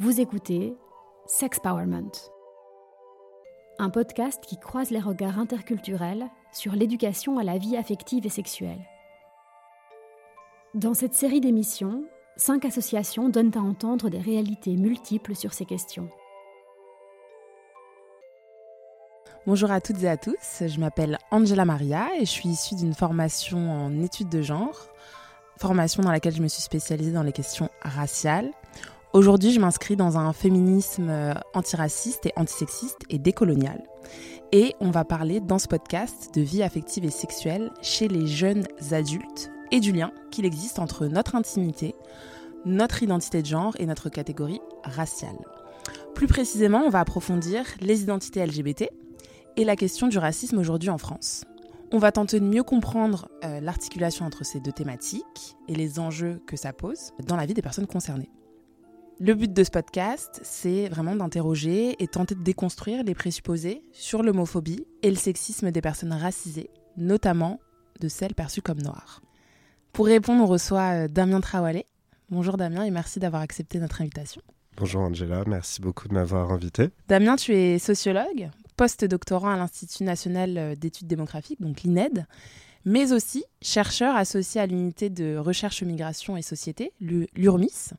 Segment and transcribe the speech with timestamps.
[0.00, 0.76] Vous écoutez
[1.26, 2.10] Sexpowerment,
[3.78, 8.84] un podcast qui croise les regards interculturels sur l'éducation à la vie affective et sexuelle.
[10.74, 12.02] Dans cette série d'émissions,
[12.36, 16.08] cinq associations donnent à entendre des réalités multiples sur ces questions.
[19.46, 22.94] Bonjour à toutes et à tous, je m'appelle Angela Maria et je suis issue d'une
[22.94, 24.88] formation en études de genre,
[25.60, 28.50] formation dans laquelle je me suis spécialisée dans les questions raciales.
[29.14, 33.84] Aujourd'hui, je m'inscris dans un féminisme euh, antiraciste et antisexiste et décolonial.
[34.50, 38.66] Et on va parler dans ce podcast de vie affective et sexuelle chez les jeunes
[38.90, 41.94] adultes et du lien qu'il existe entre notre intimité,
[42.64, 45.38] notre identité de genre et notre catégorie raciale.
[46.16, 48.88] Plus précisément, on va approfondir les identités LGBT
[49.56, 51.44] et la question du racisme aujourd'hui en France.
[51.92, 56.42] On va tenter de mieux comprendre euh, l'articulation entre ces deux thématiques et les enjeux
[56.48, 58.32] que ça pose dans la vie des personnes concernées.
[59.20, 64.24] Le but de ce podcast, c'est vraiment d'interroger et tenter de déconstruire les présupposés sur
[64.24, 67.60] l'homophobie et le sexisme des personnes racisées, notamment
[68.00, 69.22] de celles perçues comme noires.
[69.92, 71.86] Pour répondre, on reçoit euh, Damien Traoré.
[72.28, 74.42] Bonjour Damien et merci d'avoir accepté notre invitation.
[74.76, 76.90] Bonjour Angela, merci beaucoup de m'avoir invité.
[77.06, 82.26] Damien, tu es sociologue, post-doctorant à l'Institut national euh, d'études démographiques, donc l'INED,
[82.84, 87.92] mais aussi chercheur associé à l'unité de recherche migration et société, l'URMIS.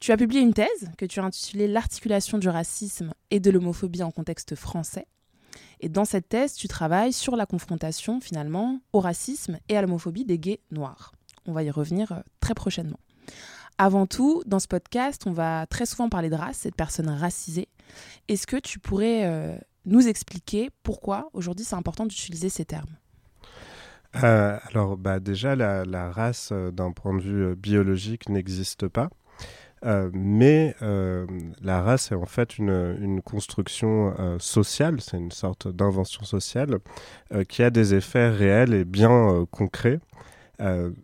[0.00, 4.02] Tu as publié une thèse que tu as intitulée L'articulation du racisme et de l'homophobie
[4.02, 5.06] en contexte français.
[5.80, 10.24] Et dans cette thèse, tu travailles sur la confrontation finalement au racisme et à l'homophobie
[10.24, 11.12] des gays noirs.
[11.46, 13.00] On va y revenir euh, très prochainement.
[13.76, 17.08] Avant tout, dans ce podcast, on va très souvent parler de race et de personnes
[17.08, 17.68] racisées.
[18.28, 22.96] Est-ce que tu pourrais euh, nous expliquer pourquoi aujourd'hui c'est important d'utiliser ces termes?
[24.22, 29.10] Euh, alors bah, déjà, la, race d'un point de vue biologique n'existe pas.
[29.84, 30.74] Mais
[31.62, 36.78] la race est en fait une, construction sociale, c'est une sorte d'invention sociale
[37.48, 40.00] qui a des effets réels et bien concrets.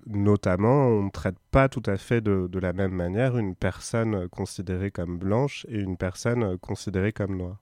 [0.07, 4.29] notamment, on ne traite pas tout à fait de, de, la même manière une personne
[4.29, 7.59] considérée comme blanche et une personne considérée comme noire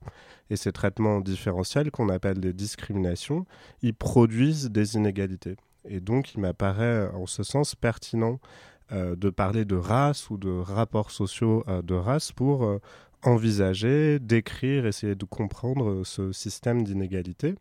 [0.53, 3.47] et ces traitements différentiels qu'on appelle des discriminations,
[3.81, 5.57] ils produisent des inégalités.
[5.89, 10.51] Et donc, il m'apparaît en ce sens pertinent euh, de parler de race ou de
[10.51, 12.79] rapports sociaux euh, de race pour euh,
[13.23, 17.55] envisager, décrire, essayer de comprendre ce système d'inégalité.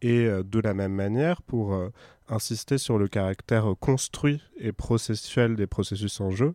[0.00, 1.76] Et de la même manière, pour
[2.28, 6.54] insister sur le caractère construit et processuel des processus en jeu,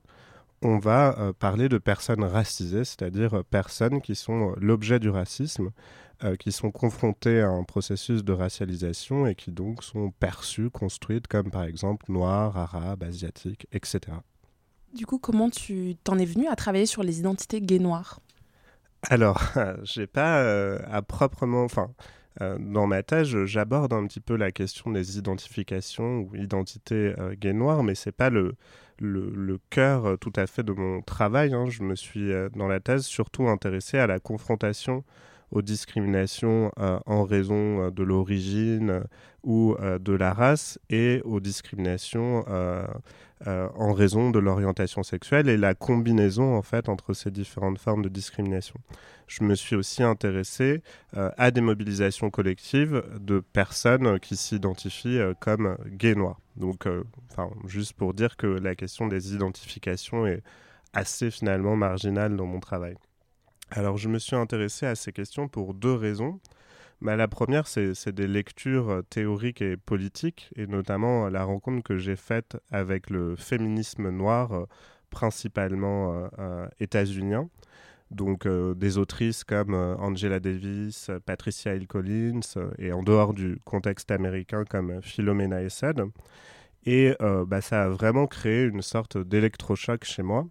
[0.63, 5.09] on va euh, parler de personnes racisées, c'est-à-dire euh, personnes qui sont euh, l'objet du
[5.09, 5.71] racisme,
[6.39, 11.51] qui sont confrontées à un processus de racialisation et qui donc sont perçues, construites comme
[11.51, 13.99] par exemple noires, arabes, asiatiques, etc.
[14.93, 18.21] Du coup, comment tu t'en es venu à travailler sur les identités gays noires?
[19.09, 19.41] Alors,
[19.83, 21.89] j'ai pas à proprement, enfin,
[22.39, 27.83] dans ma thèse, j'aborde un petit peu la question des identifications ou identités gays noires,
[27.83, 28.55] mais c'est pas le
[29.03, 31.53] le, cœur euh, tout à fait de mon travail.
[31.53, 31.65] Hein.
[31.69, 35.03] Je me suis, euh, dans la thèse, surtout intéressé à la confrontation
[35.53, 39.03] aux discriminations euh, en raison de l'origine
[39.43, 42.45] ou de la race et aux discriminations
[43.45, 48.07] en raison de l'orientation sexuelle et la combinaison en fait entre ces différentes formes de
[48.07, 48.75] discrimination.
[49.27, 50.81] Je me suis aussi intéressé
[51.13, 56.39] à des mobilisations collectives de personnes qui s'identifient comme gays noirs.
[56.55, 57.03] Donc, euh,
[57.65, 60.43] juste pour dire que la question des identifications est
[60.93, 62.95] assez finalement marginale dans mon travail.
[63.71, 66.39] Alors, je me suis intéressé à ces questions pour deux raisons.
[67.01, 71.83] Bah, la première, c'est des lectures euh, théoriques et politiques, et notamment euh, la rencontre
[71.83, 74.67] que j'ai faite avec le féminisme noir,
[75.09, 76.27] principalement
[76.79, 77.47] états-unien.
[78.09, 82.41] Donc des autrices comme Angela Davis, Patricia Hill Collins,
[82.79, 86.03] et en dehors du contexte américain comme Philomena Essed.
[86.85, 90.47] Et euh, bah, ça a vraiment créé une sorte d'électrochoc chez moi.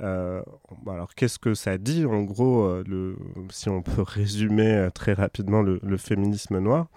[0.00, 0.42] Euh,
[0.86, 3.16] alors, qu'est-ce que ça dit En gros, euh,
[3.50, 6.88] si on peut résumer très rapidement le, féminisme noir,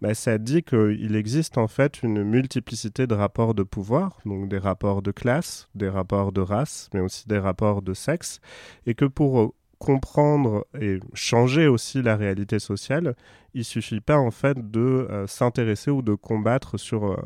[0.00, 4.58] bah, ça dit qu'il existe en fait une multiplicité de rapports de pouvoir, donc des
[4.58, 8.40] rapports de classe, des rapports de race, mais aussi des rapports de sexe,
[8.86, 13.14] et que pour comprendre et changer aussi la réalité sociale,
[13.54, 17.16] il suffit pas en fait de euh, s'intéresser ou de combattre sur euh,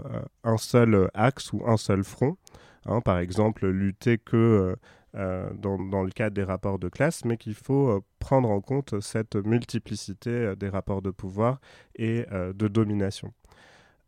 [0.45, 2.37] un seul axe ou un seul front.
[2.87, 4.77] Hein, par exemple, lutter que euh,
[5.15, 9.37] dans, dans, le cadre des rapports de classe, mais qu'il faut prendre en compte cette
[9.37, 11.61] multiplicité des rapports de pouvoir
[11.97, 13.33] et de domination.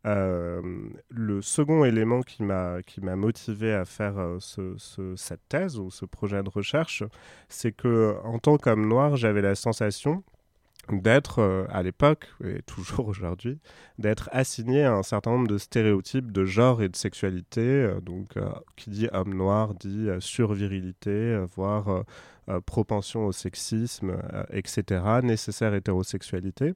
[0.04, 7.02] le second élément qui m'a motivé à faire cette thèse ou ce projet de recherche,
[7.48, 10.22] c'est que en tant qu'homme noir, j'avais la sensation
[10.90, 13.58] d'être, euh, à l'époque, et toujours aujourd'hui,
[13.98, 17.60] d'être assigné à un certain nombre de stéréotypes de genre et de sexualité.
[17.60, 22.04] Euh, donc, euh, qui dit homme noir dit survirilité, voire
[22.66, 24.16] propension au sexisme,
[24.52, 26.74] etc., nécessaire hétérosexualité.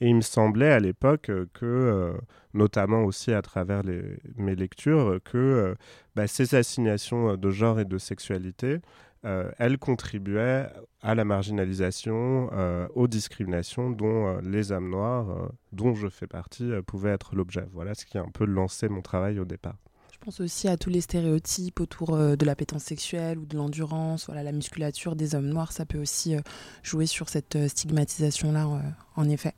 [0.00, 2.14] Et il me semblait à l'époque que,
[2.54, 4.02] notamment aussi à travers les,
[4.36, 5.74] mes lectures, que
[6.14, 8.80] bah, ces assignations de genre et de sexualité
[9.24, 10.68] euh, elle contribuait
[11.02, 16.70] à la marginalisation, euh, aux discriminations dont euh, les âmes noires, dont je fais partie,
[16.86, 17.66] pouvaient être l'objet.
[17.72, 19.76] Voilà ce qui a un peu lancé mon travail au départ.
[20.12, 24.26] Je pense aussi à tous les stéréotypes autour de l'appétence sexuelle ou de l'endurance.
[24.26, 26.34] Voilà, la musculature des hommes noirs, ça peut aussi
[26.82, 28.66] jouer sur cette stigmatisation-là,
[29.14, 29.54] en effet.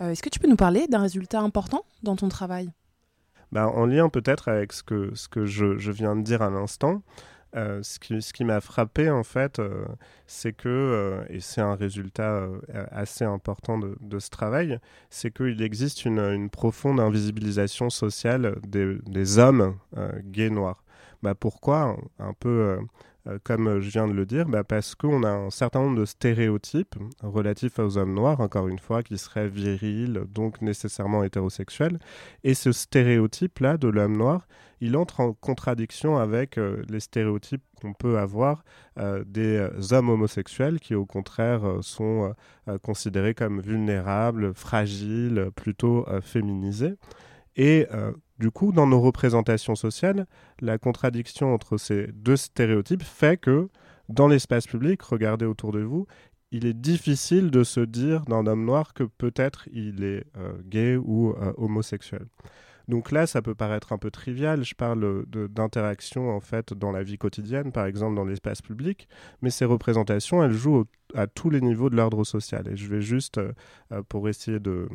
[0.00, 2.70] Est-ce que tu peux nous parler d'un résultat important dans ton travail?
[3.50, 6.50] Bah, En lien peut-être avec ce que, ce que je, je viens de dire à
[6.50, 7.02] l'instant,
[7.56, 9.84] euh, ce qui, m'a frappé, en fait, euh,
[10.26, 12.48] c'est que, euh, et c'est un résultat
[12.90, 14.78] assez important de, ce travail,
[15.10, 19.76] c'est qu'il existe une, profonde invisibilisation sociale des, des hommes
[20.24, 20.82] gays noirs.
[21.22, 21.96] Bah pourquoi?
[22.18, 22.78] Un peu
[23.26, 26.04] euh, comme je viens de le dire, bah, parce qu'on a un certain nombre de
[26.04, 31.98] stéréotypes relatifs aux hommes noirs, encore une fois, qui seraient virils, donc nécessairement hétérosexuels.
[32.42, 34.46] Et ce stéréotype-là de l'homme noir,
[34.80, 38.62] il entre en contradiction avec euh, les stéréotypes qu'on peut avoir
[38.98, 42.34] euh, des hommes homosexuels qui, au contraire, sont
[42.82, 46.96] considérés comme vulnérables, fragiles, plutôt féminisés.
[47.56, 47.86] Et
[48.38, 50.26] du coup, dans nos représentations sociales,
[50.60, 53.68] la contradiction entre ces deux stéréotypes fait que
[54.08, 56.06] dans l'espace public, regardez autour de vous,
[56.50, 60.96] il est difficile de se dire d'un homme noir que peut-être il est euh, gay
[60.96, 62.26] ou euh, homosexuel.
[62.86, 64.62] Donc là, ça peut paraître un peu trivial.
[64.62, 69.08] Je parle d'interaction en fait dans la vie quotidienne, par exemple dans l'espace public,
[69.40, 70.84] mais ces représentations, elles jouent
[71.14, 72.68] à tous les niveaux de l'ordre social.
[72.68, 74.88] Et je vais juste, euh, pour essayer de,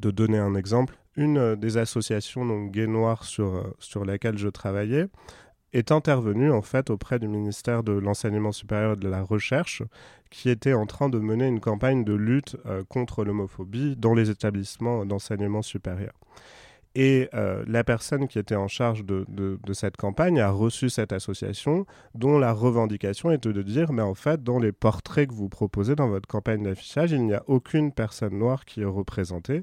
[0.00, 4.38] de donner un exemple, une euh, des associations donc gay noir sur, euh, sur laquelle
[4.38, 5.06] je travaillais
[5.72, 9.82] est intervenue en fait auprès du ministère de l'enseignement supérieur et de la recherche
[10.30, 14.30] qui était en train de mener une campagne de lutte euh, contre l'homophobie dans les
[14.30, 16.12] établissements d'enseignement supérieur.
[16.98, 17.28] Et
[17.66, 21.84] la personne qui était en charge de, cette campagne a reçu cette association
[22.14, 25.94] dont la revendication était de dire, mais en fait, dans les portraits que vous proposez
[25.94, 29.62] dans votre campagne d'affichage, il n'y a aucune personne noire qui est représentée.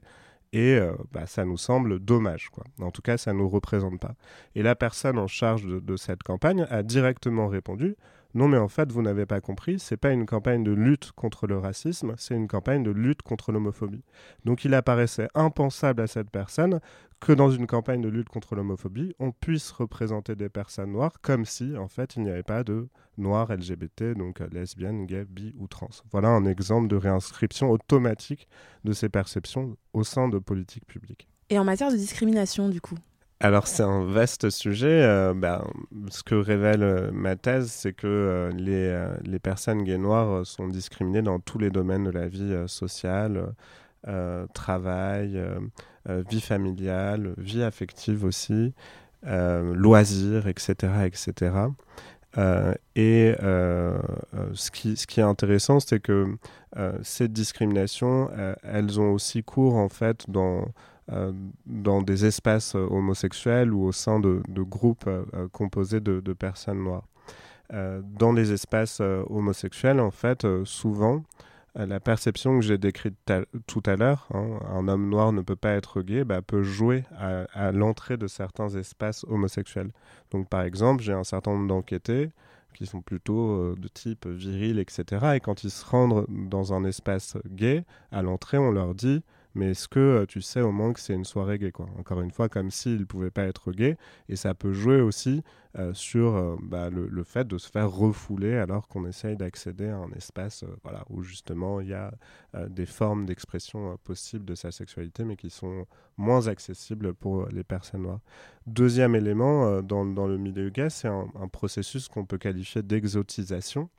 [0.52, 2.50] Et euh, bah, ça nous semble dommage.
[2.50, 2.64] Quoi.
[2.80, 4.14] En tout cas, ça ne nous représente pas.
[4.54, 7.96] Et la personne en charge de, cette campagne a directement répondu
[8.36, 11.46] non, mais en fait, vous n'avez pas compris, c'est pas une campagne de lutte contre
[11.46, 14.04] le racisme, c'est une campagne de lutte contre l'homophobie.
[14.44, 16.80] Donc il apparaissait impensable à cette personne
[17.20, 21.46] que dans une campagne de lutte contre l'homophobie, on puisse représenter des personnes noires comme
[21.46, 25.54] si, en fait, il n'y avait pas de noirs LGBT, donc euh, lesbiennes, gays, bi
[25.58, 25.90] ou trans.
[26.12, 28.50] Voilà un exemple de réinscription automatique
[28.84, 31.30] de ces perceptions au sein de politiques publiques.
[31.50, 32.98] Et en matière de discrimination, du coup?
[33.44, 35.04] Alors c'est un vaste sujet.
[35.04, 35.64] Euh, ben,
[36.10, 41.22] ce que révèle euh, ma thèse, c'est que les, les, personnes gays noires sont discriminées
[41.22, 43.54] dans tous les domaines de la vie sociale,
[44.54, 45.40] travail,
[46.10, 48.74] euh, vie familiale, vie affective aussi,
[49.26, 51.06] euh, loisirs, etc.
[51.06, 51.52] etc.
[52.96, 53.98] et euh,
[54.54, 56.36] ce, qui, ce qui est intéressant, c'est que
[57.04, 58.30] ces discriminations,
[58.64, 60.66] elles ont aussi cours en fait dans,
[61.66, 65.10] dans des espaces homosexuels ou au sein de, groupes
[65.52, 67.08] composés de, personnes noires.
[67.70, 71.24] dans les espaces homosexuels, en fait, souvent,
[71.76, 73.16] la perception que j'ai décrite
[73.66, 77.04] tout à l'heure, hein, un homme noir ne peut pas être gay, bah, peut jouer
[77.18, 79.92] à, l'entrée de certains espaces homosexuels.
[80.32, 82.32] Donc par exemple, j'ai un certain nombre d'enquêtés
[82.76, 85.34] qui sont plutôt euh, de type viril, etc.
[85.36, 89.24] Et quand ils se rendent dans un espace gay, à l'entrée, on leur dit
[89.56, 91.88] mais est-ce que euh, tu sais au moins que c'est une soirée gay quoi?
[92.00, 93.98] Encore une fois, comme s'il ne pouvait pas être gay,
[94.30, 95.44] et ça peut jouer aussi
[95.78, 99.98] euh, sur euh, bah, le, fait de se faire refouler alors qu'on essaye d'accéder à
[99.98, 100.66] un espace
[101.10, 102.12] où justement il y a
[102.68, 105.86] des formes d'expression possibles de sa sexualité, mais qui sont
[106.18, 108.20] moins accessibles pour les personnes noires.
[108.68, 113.90] Deuxième élément, dans, le milieu gay, c'est un processus qu'on peut qualifier d'exotisation.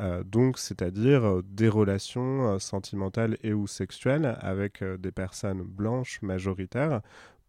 [0.00, 6.20] Euh, donc, c'est-à-dire euh, des relations euh, sentimentales et ou sexuelles avec des personnes blanches
[6.22, 7.00] majoritaires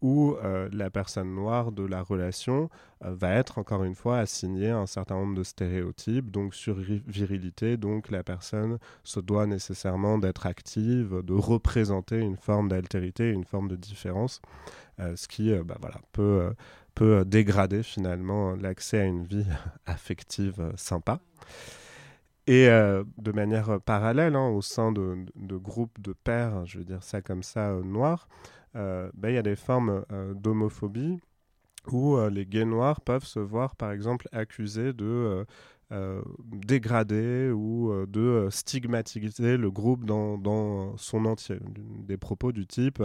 [0.02, 0.36] où
[0.70, 2.68] la personne noire de la relation
[3.00, 7.78] va être encore une fois assignée à un certain nombre de stéréotypes, donc sur virilité,
[7.78, 13.68] donc la personne se doit nécessairement d'être active, de représenter une forme d'altérité, une forme
[13.68, 14.42] de différence,
[14.98, 16.00] ce qui bah, voilà,
[16.94, 19.46] peut dégrader finalement l'accès à une vie
[19.86, 21.18] affective sympa.
[22.46, 27.22] Et de manière parallèle, hein, au sein de, groupes de pairs, je veux dire ça
[27.22, 28.28] comme ça, noirs,
[28.76, 31.20] euh, ben, il y a des formes euh, d'homophobie
[31.92, 35.46] où euh, les gays noirs peuvent se voir, par exemple, accusés de
[35.90, 41.58] dégrader ou de stigmatiser le groupe dans, dans, son entier.
[42.06, 43.02] Des propos du type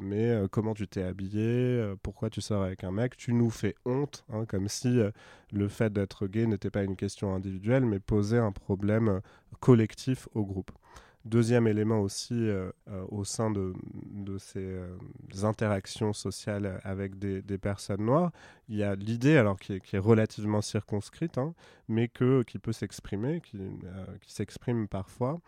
[0.00, 3.16] mais comment tu t'es habillé Pourquoi tu sors avec un mec?
[3.16, 5.00] Tu nous fais honte, hein, comme si
[5.52, 9.20] le fait d'être gay n'était pas une question individuelle, mais posait un problème
[9.60, 10.70] collectif au groupe.
[11.24, 13.72] Deuxième élément aussi euh, euh, au sein de,
[14.36, 14.94] ces euh,
[15.42, 18.30] interactions sociales avec des, personnes noires,
[18.68, 21.54] il y a l'idée, alors qui est, relativement circonscrite, hein,
[21.88, 23.58] mais que, qui peut s'exprimer, qui,
[24.26, 25.40] s'exprime parfois,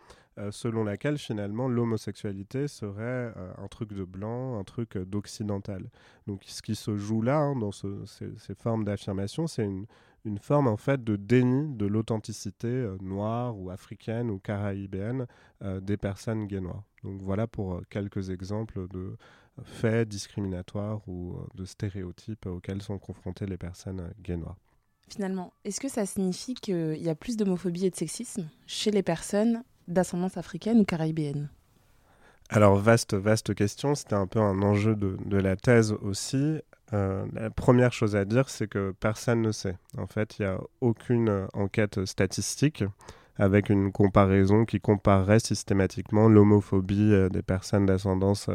[0.51, 5.89] selon laquelle finalement l'homosexualité serait un truc de blanc, un truc d'occidental.
[6.27, 9.85] Donc ce qui se joue là, hein, dans ces, formes d'affirmation, c'est une,
[10.27, 15.25] une forme en fait de déni de l'authenticité euh, noire ou africaine ou caraïbéenne
[15.63, 16.83] euh, des personnes gays noires.
[17.03, 19.15] Donc voilà pour euh, quelques exemples de
[19.63, 24.57] faits discriminatoires ou de stéréotypes auxquels sont confrontées les personnes gays noires.
[25.09, 29.01] Finalement, est-ce que ça signifie qu'il y a plus d'homophobie et de sexisme chez les
[29.01, 31.49] personnes d'ascendance africaine ou caraïbéenne
[32.49, 33.93] alors, vaste, vaste question.
[33.93, 36.61] C'était un peu un enjeu de, de la thèse aussi.
[36.93, 39.77] Euh, la première chose à dire, c'est que personne ne sait.
[39.97, 42.83] En fait, il n'y a aucune euh, enquête statistique
[43.39, 48.49] avec une comparaison qui comparerait systématiquement l'homophobie euh, des personnes d'ascendance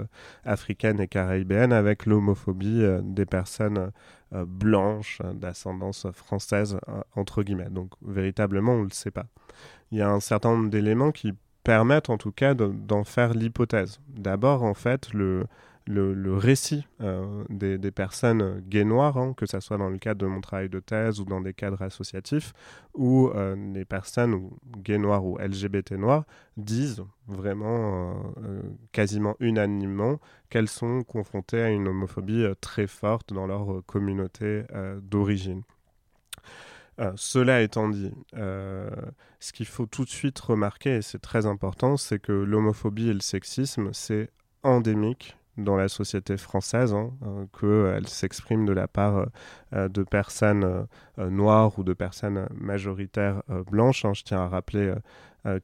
[0.45, 3.93] africaine et caribéenne avec l'homophobie des personnes
[4.33, 6.79] blanches d'ascendance française,
[7.15, 7.71] entre guillemets.
[7.71, 9.27] Donc, véritablement, on ne le sait pas.
[9.91, 11.35] Il y a un certain nombre d'éléments qui
[11.65, 14.01] permettent en tout cas d'en faire l'hypothèse.
[14.09, 15.47] D'abord, en fait, le,
[15.87, 20.27] le, récit euh, des, personnes gays noires, hein, que ce soit dans le cadre de
[20.27, 22.53] mon travail de thèse ou dans des cadres associatifs,
[22.95, 26.25] où euh, les personnes gays noires ou LGBT noires
[26.57, 28.63] disent vraiment euh,
[28.93, 30.21] quasiment unanimement
[30.51, 34.65] qu'elles sont confrontées à une homophobie très forte dans leur communauté
[35.03, 35.63] d'origine.
[37.17, 42.19] cela étant dit, ce qu'il faut tout de suite remarquer, et c'est très important, c'est
[42.19, 44.29] que l'homophobie et le sexisme, c'est
[44.63, 49.27] endémique dans la société française, hein, euh, qu'elle s'exprime de la part
[49.75, 50.87] euh, de personnes
[51.19, 54.05] euh, noires ou de personnes majoritaires blanches.
[54.05, 54.15] Hein.
[54.15, 54.95] Je tiens à rappeler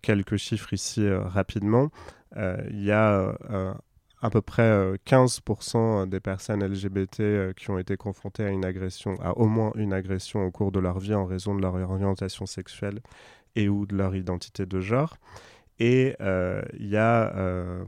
[0.02, 1.90] quelques chiffres ici rapidement.
[2.37, 3.35] Il y a
[4.21, 9.38] à peu près 15% des personnes LGBT qui ont été confrontées à une agression, à
[9.38, 13.00] au moins une agression au cours de leur vie en raison de leur orientation sexuelle
[13.57, 15.16] et ou de leur identité de genre.
[15.80, 17.85] Et euh, il y a euh,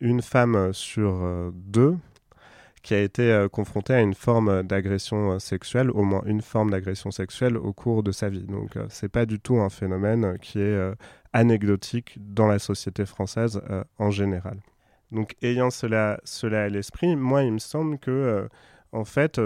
[0.00, 1.96] une femme sur euh, deux
[2.82, 7.56] qui a été confrontée à une forme d'agression sexuelle, au moins une forme d'agression sexuelle
[7.56, 8.44] au cours de sa vie.
[8.44, 10.92] Donc ce n'est pas du tout un phénomène qui est
[11.32, 13.60] anecdotique dans la société française
[13.98, 14.60] en général.
[15.10, 18.48] Donc ayant cela, cela à l'esprit, moi il me semble que
[18.92, 19.40] en fait,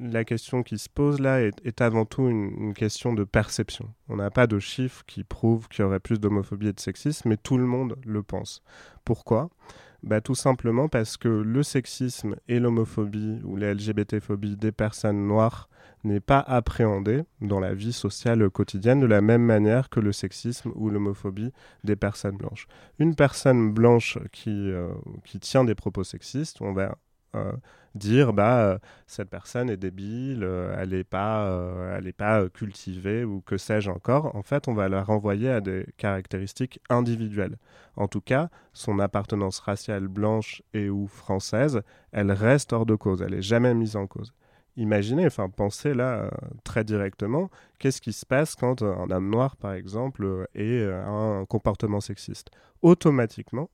[0.00, 3.92] la question qui se pose là est, avant tout une, question de perception.
[4.08, 7.28] On n'a pas de chiffres qui prouvent qu'il y aurait plus d'homophobie et de sexisme,
[7.28, 8.62] mais tout le monde le pense.
[9.04, 9.50] Pourquoi?
[10.02, 15.68] Bah, Tout simplement parce que le sexisme et l'homophobie ou les LGBT-phobies des personnes noires
[16.04, 20.72] n'est pas appréhendé dans la vie sociale quotidienne de la même manière que le sexisme
[20.74, 21.52] ou l'homophobie
[21.84, 22.66] des personnes blanches.
[22.98, 24.88] Une personne blanche qui, euh,
[25.26, 26.96] qui tient des propos sexistes, on va
[27.94, 31.50] dire bah euh, cette personne est débile, euh, elle n'est pas,
[31.96, 34.34] elle est pas cultivée ou que sais-je encore.
[34.36, 37.56] En fait, on va la renvoyer à des caractéristiques individuelles.
[37.96, 41.82] En tout cas, son appartenance raciale blanche et ou française,
[42.12, 44.32] elle reste hors de cause, elle est jamais mise en cause.
[44.76, 46.30] Imaginez, enfin pensez là
[46.64, 52.00] très directement, qu'est-ce qui se passe quand un homme noir, par exemple, a un comportement
[52.00, 52.50] sexiste?
[52.80, 53.68] Automatiquement,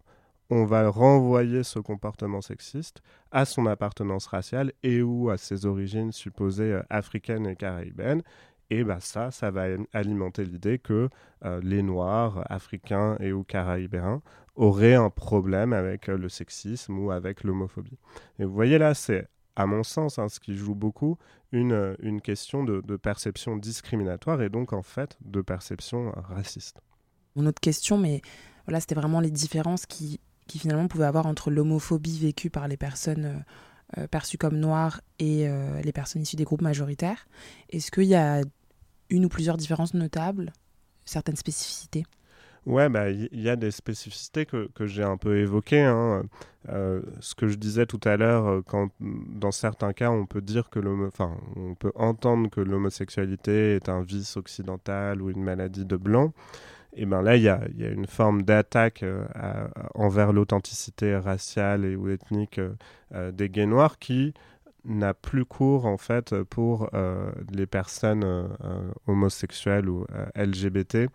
[0.50, 6.12] on va renvoyer ce comportement sexiste à son appartenance raciale et ou à ses origines
[6.12, 8.22] supposées euh, africaines et caribéennes.
[8.70, 11.08] Et bah ça, ça va alimenter l'idée que
[11.44, 14.22] euh, les Noirs, africains et ou caribéens
[14.56, 17.98] auraient un problème avec euh, le sexisme ou avec l'homophobie.
[18.38, 21.16] Et vous voyez là, c'est à mon sens, hein, ce qui joue beaucoup,
[21.52, 26.78] une, question de, de, perception discriminatoire et donc en fait de perception raciste.
[27.36, 28.20] Une autre question, mais
[28.66, 32.76] voilà, c'était vraiment les différences qui qui finalement pouvait avoir entre l'homophobie vécue par les
[32.76, 33.44] personnes
[34.10, 35.48] perçus comme noirs et
[35.82, 37.26] les personnes issues des groupes majoritaires.
[37.70, 38.42] Est-ce qu'il y a
[39.10, 40.52] une ou plusieurs différences notables,
[41.04, 42.04] certaines spécificités?
[42.66, 45.82] Ouais, bah, il y, a des spécificités que, que j'ai un peu évoquées.
[45.82, 46.24] Hein.
[46.68, 50.40] Euh, ce que je disais tout à l'heure, euh, quand dans certains cas, on peut
[50.40, 55.84] dire que enfin, on peut entendre que l'homosexualité est un vice occidental ou une maladie
[55.84, 56.32] de blanc.
[56.96, 59.24] Et ben là, il y a, une forme d'attaque euh,
[59.94, 62.60] envers l'authenticité raciale et ou ethnique
[63.12, 64.34] des gays noirs qui
[64.86, 66.90] n'a plus cours en fait pour
[67.52, 68.48] les personnes
[69.06, 71.08] homosexuelles ou LGBT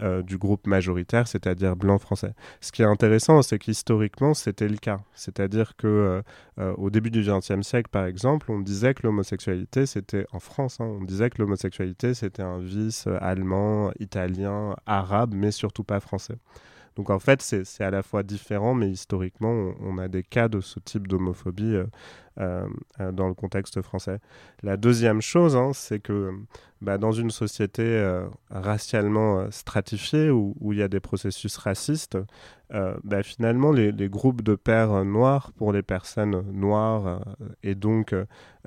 [0.00, 2.32] euh, du groupe majoritaire, c'est-à-dire blanc français.
[2.62, 5.00] Ce qui est intéressant, c'est qu'historiquement, c'était le cas.
[5.12, 6.22] C'est-à-dire que euh,
[6.58, 10.80] euh, au début du XXe siècle, par exemple, on disait que l'homosexualité, c'était en France,
[10.80, 16.36] hein, on disait que l'homosexualité, c'était un vice allemand, italien, arabe, mais surtout pas français.
[16.96, 20.60] Donc en fait, c'est à la fois différent, mais historiquement, on, a des cas de
[20.60, 21.76] ce type d'homophobie
[22.40, 22.66] euh,
[22.98, 24.18] euh, dans le contexte français.
[24.62, 26.30] La deuxième chose, hein, c'est que
[26.80, 32.16] bah, dans une société euh, racialement stratifiée où, il y a des processus racistes,
[33.04, 37.22] bah, finalement les, groupes de pères noirs pour les personnes noires
[37.62, 38.14] et donc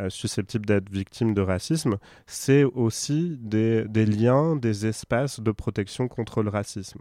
[0.10, 6.44] susceptibles d'être victimes de racisme, c'est aussi des, des, liens, des espaces de protection contre
[6.44, 7.00] le racisme.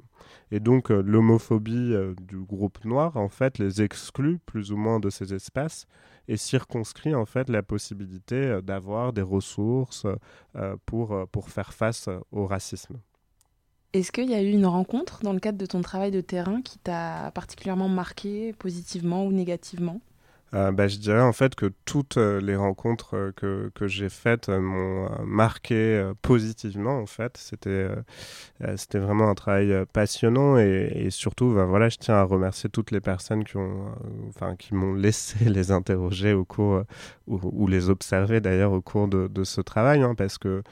[0.50, 5.32] Et donc l'homophobie du groupe noir, en fait, les exclut plus ou moins de ces
[5.32, 5.86] espaces
[6.28, 10.06] et circonscrit en fait la possibilité euh, d'avoir des ressources
[10.56, 12.98] euh, pour, euh, pour faire face au racisme.
[13.92, 16.62] Est-ce qu'il y a eu une rencontre dans le cadre de ton travail de terrain
[16.62, 20.00] qui t'a particulièrement marqué positivement ou négativement?
[20.54, 24.08] Euh, bah, je dirais en fait que toutes euh, les rencontres euh, que, que j'ai
[24.08, 27.36] faites m'ont marqué positivement en fait.
[27.36, 27.88] C'était
[28.76, 32.90] c'était vraiment un travail passionnant et, et surtout bah, voilà, je tiens à remercier toutes
[32.92, 33.86] les personnes qui ont
[34.28, 36.82] enfin qui m'ont laissé les interroger au cours
[37.26, 40.62] ou, les observer d'ailleurs au cours de, de ce travail hein, parce que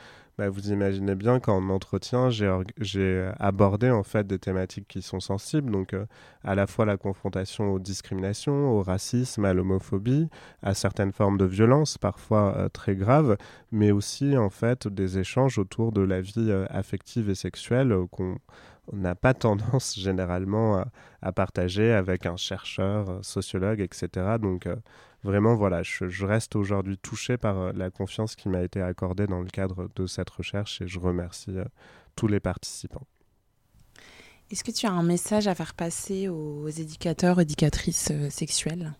[0.42, 5.70] bah, vous imaginez bien qu'en entretien, j'ai abordé en fait des thématiques qui sont sensibles,
[5.70, 6.04] donc euh,
[6.42, 10.28] à la fois la confrontation aux discriminations, au racisme, à l'homophobie,
[10.64, 13.36] à certaines formes de violence, parfois euh, très graves,
[13.70, 18.36] mais aussi en fait des échanges autour de la vie euh, affective et sexuelle qu'on
[18.92, 20.84] n'a pas tendance généralement
[21.22, 24.38] à, partager avec un chercheur, sociologue, etc.
[24.40, 24.66] Donc
[25.22, 29.40] vraiment, voilà, je, reste aujourd'hui touché par euh, la confiance qui m'a été accordée dans
[29.40, 31.64] le cadre de cette recherche et je remercie euh,
[32.16, 33.06] tous les participants.
[34.50, 38.92] Est-ce que tu as un message à faire passer aux éducateurs, éducatrices euh, sexuelles?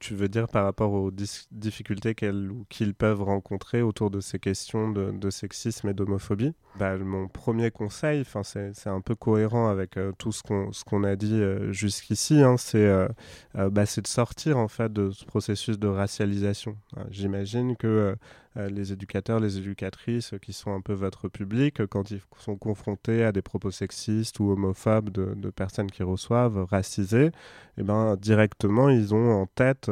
[0.00, 1.10] Tu veux dire par rapport aux
[1.50, 6.54] difficultés qu'ils peuvent rencontrer autour de ces questions de, sexisme et d'homophobie?
[6.78, 11.34] Bah, Mon premier conseil, c'est un peu cohérent avec euh, tout ce qu'on a dit
[11.34, 13.08] euh, jusqu'ici, hein, euh,
[13.54, 16.76] bah, c'est de sortir en fait de ce processus de racialisation.
[16.96, 18.16] Hein, j'imagine que
[18.56, 23.30] les éducateurs, les éducatrices qui sont un peu votre public, quand ils sont confrontés à
[23.30, 27.30] des propos sexistes ou homophobes de, personnes qui reçoivent, racisées,
[27.78, 29.88] eh ben, directement, ils ont en tête,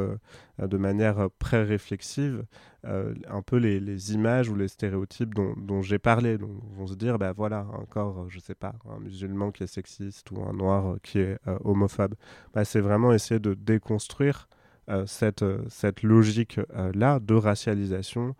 [0.59, 2.45] de manière pré-réflexive,
[2.85, 6.39] euh, un peu les, images ou les stéréotypes dont, j'ai parlé.
[6.39, 10.31] Donc, vont se dire, ben voilà, encore, je sais pas, un musulman qui est sexiste
[10.31, 12.15] ou un noir qui est homophobe.
[12.55, 14.49] Bah, c'est vraiment essayer de déconstruire
[14.91, 18.35] euh, cette, euh, cette logique-là euh, de racialisation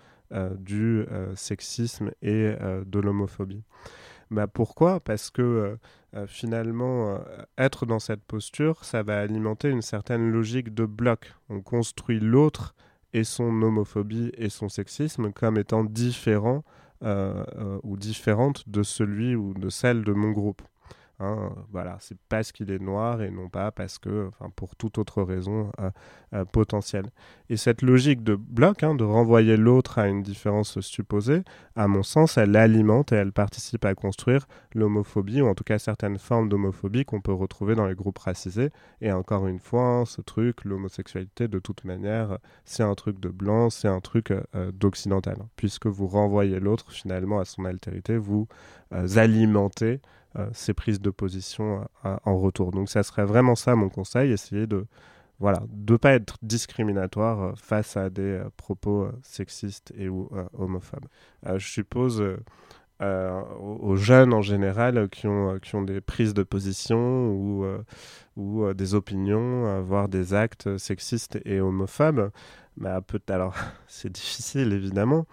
[0.59, 2.53] du sexisme et
[2.85, 3.63] de l'homophobie.
[4.31, 5.01] Bah pourquoi?
[5.01, 5.79] Parce que
[6.27, 7.19] finalement,
[7.57, 11.35] être dans cette posture, ça va alimenter une certaine logique de bloc.
[11.49, 12.75] On construit l'autre
[13.15, 16.63] et son homophobie et son sexisme comme étant différents
[17.03, 20.63] ou différentes de celui ou de celle de mon groupe.
[21.21, 24.99] Hein, voilà, c'est parce qu'il est noir et non pas parce que, enfin, pour toute
[24.99, 25.91] autre raison euh,
[26.33, 27.07] euh, potentielle.
[27.51, 31.43] Et cette logique de bloc, hein, de renvoyer l'autre à une différence supposée,
[31.75, 35.81] à mon sens, elle alimente et elle participe à construire l'homophobie, ou en tout cas
[35.81, 38.71] certaines formes d'homophobie qu'on peut retrouver dans les groupes racisés.
[39.01, 43.29] Et encore une fois, hein, ce truc, l'homosexualité, de toute manière, c'est un truc de
[43.29, 45.39] blanc, c'est un truc euh, d'occidental.
[45.57, 48.47] Puisque vous renvoyez l'autre finalement à son altérité, vous
[49.17, 50.01] alimentez
[50.37, 52.71] euh, ces prises de position euh, en retour.
[52.71, 54.85] Donc ça serait vraiment ça mon conseil, essayer de
[55.41, 61.07] voilà, de pas être discriminatoire euh, face à des propos sexistes et ou homophobes.
[61.57, 62.23] je suppose
[63.01, 67.65] aux jeunes en général qui ont, qui ont des prises de position ou,
[68.37, 72.31] ou des opinions, voire des actes sexistes et homophobes.
[72.77, 73.55] Bah, peut alors
[73.87, 75.27] c'est difficile évidemment,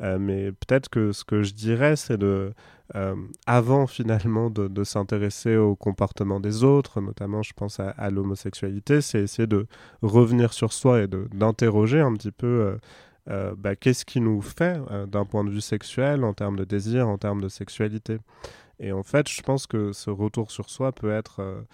[0.00, 2.52] mais peut-être que ce que je dirais, c'est de
[2.96, 3.14] euh,
[3.46, 9.46] avant finalement de, s'intéresser au comportement des autres, notamment je pense à, l'homosexualité, c'est essayer
[9.46, 9.66] de
[10.02, 12.76] revenir sur soi et d'interroger un petit peu euh,
[13.28, 17.08] euh, bah, qu'est-ce qui nous fait d'un point de vue sexuel, en termes de désir,
[17.08, 18.18] en termes de sexualité.
[18.80, 21.64] Et en fait, je pense que ce retour sur soi peut être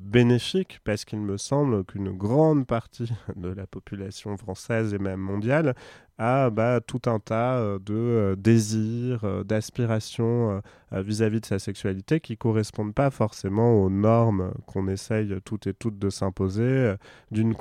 [0.00, 5.74] bénéfique parce qu'il me semble qu'une grande partie de la population française et même mondiale
[6.18, 12.20] à bah, tout un tas euh, de euh, désirs, euh, d'aspirations vis-à-vis de sa sexualité
[12.20, 16.94] qui correspondent pas forcément aux normes qu'on essaye toutes et toutes de s'imposer,
[17.32, 17.56] d'une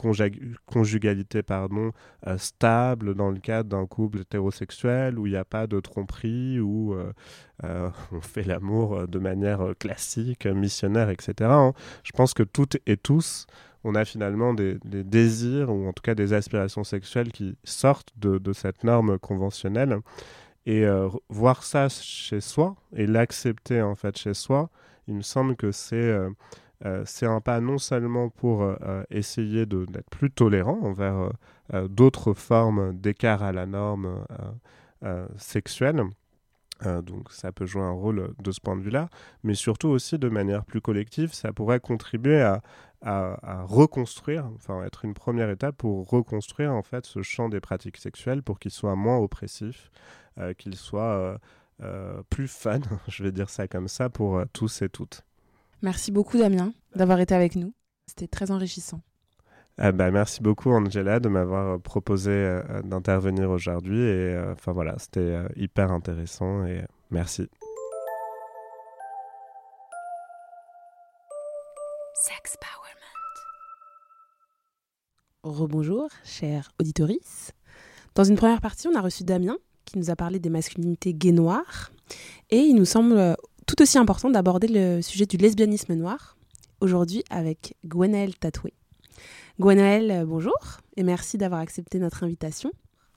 [0.67, 1.93] conjugalité pardon,
[2.37, 6.95] stable dans le cadre d'un couple hétérosexuel où il n'y a pas de tromperie, où
[7.63, 11.49] on fait l'amour de manière classique, missionnaire, etc.
[12.03, 13.47] Je pense que toutes et tous
[13.83, 18.53] on a finalement des, désirs ou en tout cas des aspirations sexuelles qui sortent de,
[18.53, 19.99] cette norme conventionnelle.
[20.65, 24.69] Et euh, voir ça chez soi et l'accepter en fait chez soi,
[25.07, 26.29] il me semble que c'est euh,
[26.85, 28.65] euh, un pas non seulement pour
[29.09, 31.31] essayer d'être plus tolérant envers
[31.89, 34.25] d'autres formes d'écart à la norme
[35.37, 36.03] sexuelle,
[37.03, 39.09] donc ça peut jouer un rôle de ce point de vue-là,
[39.43, 42.61] mais surtout aussi de manière plus collective, ça pourrait contribuer à,
[43.65, 48.41] reconstruire, enfin être une première étape pour reconstruire en fait ce champ des pratiques sexuelles
[48.41, 49.91] pour qu'il soit moins oppressif,
[50.37, 51.37] euh, qu'il soit euh,
[51.81, 55.25] euh, plus fun, je vais dire ça comme ça, pour tous et toutes.
[55.81, 57.73] Merci beaucoup Damien d'avoir été avec nous,
[58.07, 59.01] c'était très enrichissant.
[59.77, 66.65] Bah, merci beaucoup Angela de m'avoir proposé d'intervenir aujourd'hui et enfin voilà c'était hyper intéressant
[66.65, 67.49] et merci.
[72.25, 72.55] Sex
[75.43, 77.51] Rebonjour, chère auditorice.
[78.15, 81.33] Dans une première partie, on a reçu Damien qui nous a parlé des masculinités gays
[81.33, 81.91] noires.
[82.49, 83.35] Et il nous semble
[83.67, 86.37] tout aussi important d'aborder le sujet du lesbianisme noir
[86.79, 88.73] aujourd'hui avec Gwenaëlle Tatoué.
[89.59, 90.57] Gwenaëlle, euh, bonjour
[90.97, 92.71] et merci d'avoir accepté notre invitation.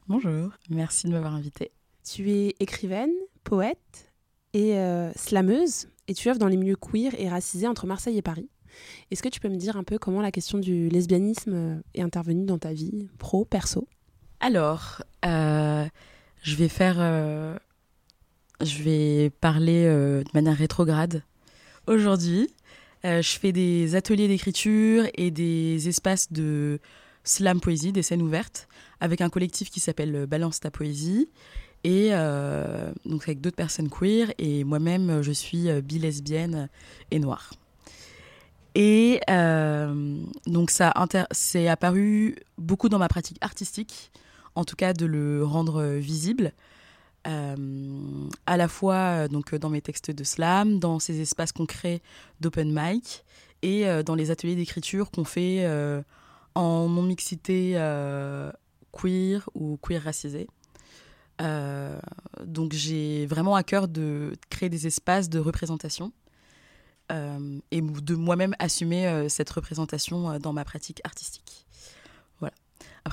[0.07, 1.73] Bonjour, merci de m'avoir invitée.
[2.05, 4.13] Tu es écrivaine, poète
[4.53, 8.23] et euh, slameuse et tu œuvres dans les milieux queer et racisés entre Marseille et
[8.23, 8.51] Paris.
[9.11, 12.03] Est-ce que tu peux me dire un peu comment la question du lesbianisme euh, est
[12.03, 13.89] intervenue dans ta vie pro, perso?
[14.41, 15.87] Alors, euh,
[16.43, 16.97] je vais faire.
[16.99, 17.57] Euh,
[18.61, 21.23] je vais parler de manière rétrograde.
[21.87, 22.49] Aujourd'hui,
[23.05, 26.81] je fais des ateliers d'écriture et des espaces de
[27.25, 28.69] slam poésie, des scènes ouvertes,
[29.01, 31.29] avec un collectif qui s'appelle Balance ta poésie.
[31.85, 32.11] Et
[33.05, 34.33] donc avec d'autres personnes queer.
[34.39, 36.69] Et moi-même je suis bi lesbienne
[37.11, 37.53] et noire.
[38.79, 40.93] Et euh, donc ça
[41.31, 44.11] c'est apparu beaucoup dans ma pratique artistique,
[44.55, 46.53] en tout cas de le rendre visible,
[47.27, 52.03] euh, à la fois euh, donc dans mes textes de slam, dans ces espaces concrets
[52.41, 53.25] d'open mic
[53.63, 55.67] et dans les ateliers d'écriture qu'on fait
[56.55, 57.73] en non mixité
[58.93, 60.47] queer ou queer racisé.
[62.45, 66.13] donc j'ai vraiment à cœur de créer des espaces de représentation
[67.13, 71.66] euh, et de moi-même assumer euh, cette représentation euh, dans ma pratique artistique.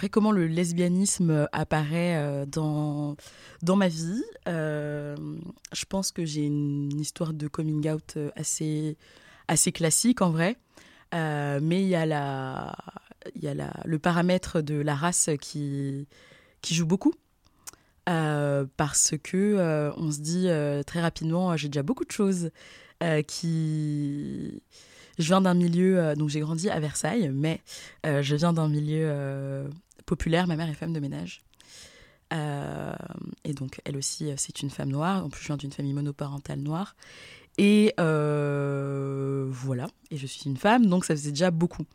[0.10, 3.16] Comment le lesbianisme apparaît dans,
[3.62, 8.98] dans ma vie Je pense que j'ai une histoire de coming out assez,
[9.48, 10.58] assez classique en vrai.
[11.14, 12.76] mais il y a, la,
[13.36, 16.08] y a la, le paramètre de la race qui,
[16.62, 17.14] qui joue beaucoup.
[18.06, 20.48] parce que on se dit
[20.86, 22.52] très rapidement j'ai déjà beaucoup de choses
[23.04, 24.62] euh, qui
[25.20, 27.62] je viens d'un milieu euh, donc j'ai grandi à Versailles mais
[28.06, 29.12] euh, je viens d'un milieu
[30.06, 31.44] populaire ma mère est femme de ménage
[32.32, 36.60] et donc elle aussi c'est une femme noire en plus je viens d'une famille monoparentale
[36.60, 36.96] noire
[37.60, 41.86] et voilà, et je suis une femme, donc ça faisait déjà beaucoup.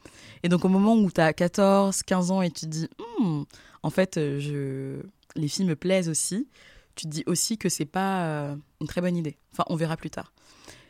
[0.45, 3.43] Et donc au moment où tu as 14, 15 ans et tu te dis, hmm,
[3.83, 5.01] en fait, je...
[5.35, 6.47] les filles me plaisent aussi,
[6.95, 9.37] tu te dis aussi que c'est pas une très bonne idée.
[9.53, 10.33] Enfin, on verra plus tard.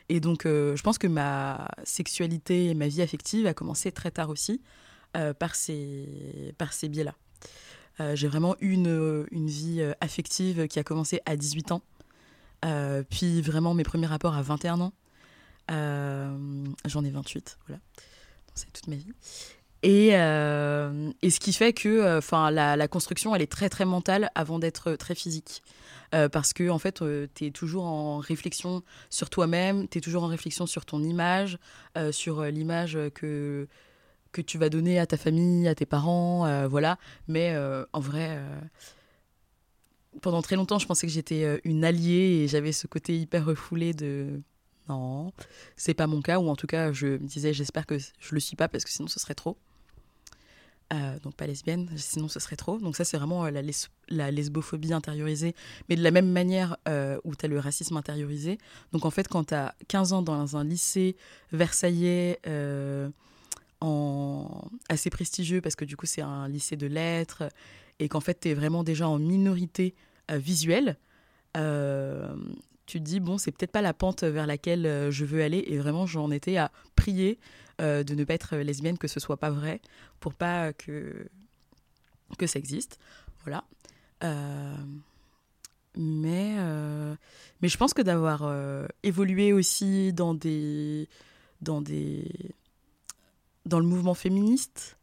[0.09, 4.09] Et donc, euh, je pense que ma sexualité et ma vie affective a commencé très
[4.09, 4.57] tard aussi euh,
[5.39, 7.15] par ces, par ces biais-là.
[7.99, 11.81] Euh, j'ai vraiment eu une, une, vie affective qui a commencé à 18 ans,
[13.09, 14.93] puis vraiment mes premiers rapports à 21 ans.
[15.69, 17.79] J'en ai 28, voilà.
[18.55, 19.11] C'est toute ma vie.
[19.81, 23.85] Et, euh, et, ce qui fait que enfin la, la, construction, elle est très très
[23.85, 25.63] mentale avant d'être très physique.
[26.11, 27.03] parce que en fait,
[27.35, 31.57] tu es toujours en réflexion sur toi-même, tu es toujours en réflexion sur ton image,
[32.11, 33.67] sur l'image que,
[34.31, 36.97] que tu vas donner à ta famille, à tes parents, voilà.
[37.27, 37.55] Mais
[37.93, 38.39] en vrai,
[40.21, 43.93] pendant très longtemps, je pensais que j'étais une alliée et j'avais ce côté hyper refoulé
[43.93, 44.41] de
[44.89, 45.31] non,
[45.77, 48.39] c'est pas mon cas, ou en tout cas, je me disais, j'espère que je le
[48.39, 49.55] suis pas parce que sinon ce serait trop.
[50.91, 52.79] Euh, donc pas lesbienne, sinon ce serait trop.
[52.79, 53.61] Donc ça c'est vraiment euh, la,
[54.09, 55.53] la, lesbophobie intériorisée,
[55.87, 58.57] mais de la même manière euh, où tu as le racisme intériorisé.
[58.91, 61.15] Donc en fait quand tu as 15 ans dans un lycée
[61.51, 62.39] versaillais
[63.81, 64.69] en...
[64.89, 67.49] assez prestigieux, parce que du coup c'est un lycée de lettres,
[67.99, 69.95] et qu'en fait tu es vraiment déjà en minorité
[70.29, 70.97] visuelle,
[72.89, 75.63] tu te dis, bon, c'est peut-être pas la pente vers laquelle euh, je veux aller.
[75.67, 77.39] Et vraiment, j'en étais à prier
[77.79, 79.79] euh, de ne pas être lesbienne, que ce soit pas vrai,
[80.19, 81.29] pour pas que,
[82.39, 82.97] que ça existe.
[83.43, 83.63] Voilà.
[84.23, 84.75] Euh,
[85.95, 86.55] mais,
[87.61, 88.51] mais je pense que d'avoir
[89.03, 91.07] évolué aussi dans des.
[91.61, 92.25] Dans des
[93.69, 94.97] dans le mouvement féministe,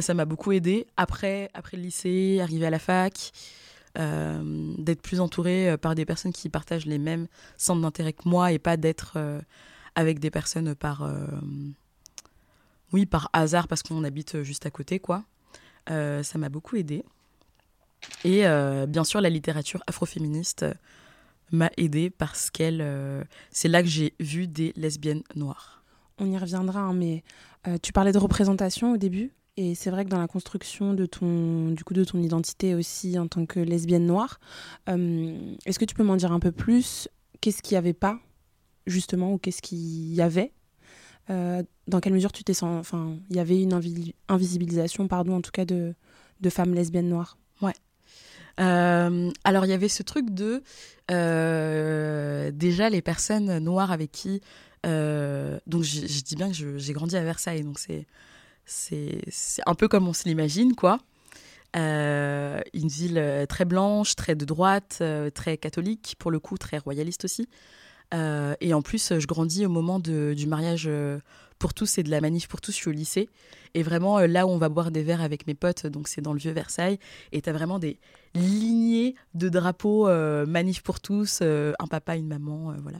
[0.00, 0.86] ça m'a beaucoup aidé.
[0.96, 3.32] Après, après le lycée, arrivé à la fac,
[3.98, 8.28] euh, d'être plus entouré euh, par des personnes qui partagent les mêmes centres d'intérêt que
[8.28, 9.40] moi et pas d'être euh,
[9.94, 11.10] avec des personnes par
[12.92, 15.24] oui par hasard parce qu'on habite juste à côté quoi.
[15.88, 17.02] Ça m'a beaucoup aidé.
[18.24, 18.42] Et
[18.86, 20.66] bien sûr la littérature afroféministe
[21.50, 25.82] m'a aidé parce qu'elle c'est là que j'ai vu des lesbiennes noires
[26.18, 27.22] on y reviendra hein, mais
[27.82, 31.70] tu parlais de représentation au début et c'est vrai que dans la construction de ton,
[31.70, 34.38] du coup, de ton identité aussi en tant que lesbienne noire,
[34.88, 37.08] euh, est-ce que tu peux m'en dire un peu plus?
[37.40, 38.18] Qu'est-ce qu'il n'y avait pas,
[38.86, 40.52] justement, ou qu'est-ce qu'il y avait?
[41.30, 42.62] Euh, Dans quelle mesure tu t'es.
[42.62, 43.80] Enfin, il y avait une
[44.28, 45.94] invisibilisation, pardon, en tout cas, de,
[46.42, 47.38] de femmes lesbiennes noires?
[47.62, 47.74] Ouais.
[48.60, 50.62] Euh, alors, il y avait ce truc de.
[52.50, 54.42] déjà, les personnes noires avec qui.
[54.86, 57.78] Donc, je, dis bien que j'ai grandi à Versailles, donc
[58.64, 60.98] c'est un peu comme on se l'imagine, quoi.
[61.76, 66.56] Euh, une ville euh, très blanche, très de droite, euh, très catholique, pour le coup,
[66.56, 67.48] très royaliste aussi.
[68.12, 70.88] et en plus, je grandis au moment du mariage
[71.58, 72.72] pour tous et de la manif pour tous.
[72.72, 73.28] Je suis au lycée.
[73.74, 76.32] Et vraiment, là où on va boire des verres avec mes potes, donc c'est dans
[76.32, 76.98] le vieux Versailles.
[77.32, 77.98] Et tu as vraiment des
[78.34, 80.06] lignées de drapeaux
[80.46, 82.98] manif pour tous, un papa, une maman, voilà.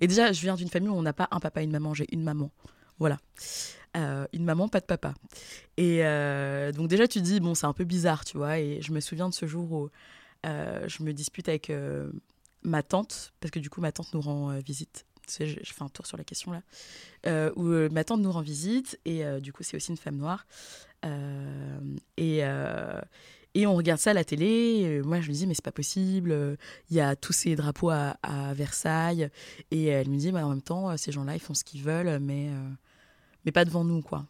[0.00, 2.06] Et déjà, je viens d'une famille où on n'a pas un papa, une maman, j'ai
[2.12, 2.50] une maman.
[2.98, 3.18] Voilà.
[3.96, 5.14] Euh, une maman, pas de papa.
[5.76, 8.58] Et euh, donc déjà, tu dis, bon, c'est un peu bizarre, tu vois.
[8.58, 9.90] Et je me souviens de ce jour où
[10.44, 11.72] euh, je me dispute avec
[12.62, 15.06] ma tante, parce que du coup, ma tante nous rend visite.
[15.28, 17.52] Je, fais un tour sur la question là.
[17.56, 20.46] où ma tante nous rend visite, et du coup, c'est aussi une femme noire.
[22.16, 22.42] et...
[23.58, 25.00] Et on regarde ça à la télé.
[25.02, 26.58] moi, je me dis, mais c'est pas possible.
[26.90, 29.30] Il y a tous ces drapeaux à, Versailles.
[29.70, 32.18] Et elle me dit, mais en même temps, ces gens-là, ils font ce qu'ils veulent,
[32.18, 32.50] mais
[33.46, 34.26] mais pas devant nous, quoi.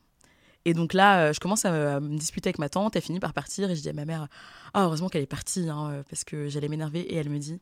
[0.65, 3.33] Et donc là, euh, je commence à, me disputer avec ma tante, elle finit par
[3.33, 4.29] partir, et je dis à ma mère,
[4.75, 7.61] ah, heureusement qu'elle est partie, hein, euh, parce que j'allais m'énerver, et elle me dit,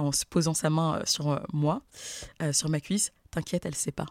[0.00, 1.82] en se posant sa main euh, sur moi,
[2.52, 4.06] sur ma cuisse, t'inquiète, elle sait pas.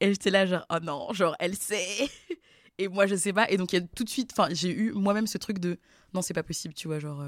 [0.00, 2.08] Et j'étais là, genre, oh non, genre, elle sait.
[2.78, 3.50] et moi, je sais pas.
[3.50, 5.78] Et donc, il y tout de suite, enfin, j'ai eu moi-même ce truc de,
[6.14, 7.24] non, c'est pas possible, tu vois, genre.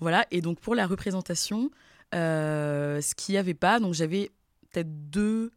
[0.00, 0.26] Voilà.
[0.30, 1.70] Et donc, pour la représentation,
[2.12, 4.32] ce qu'il n'y avait pas, donc j'avais
[4.70, 5.52] peut-être deux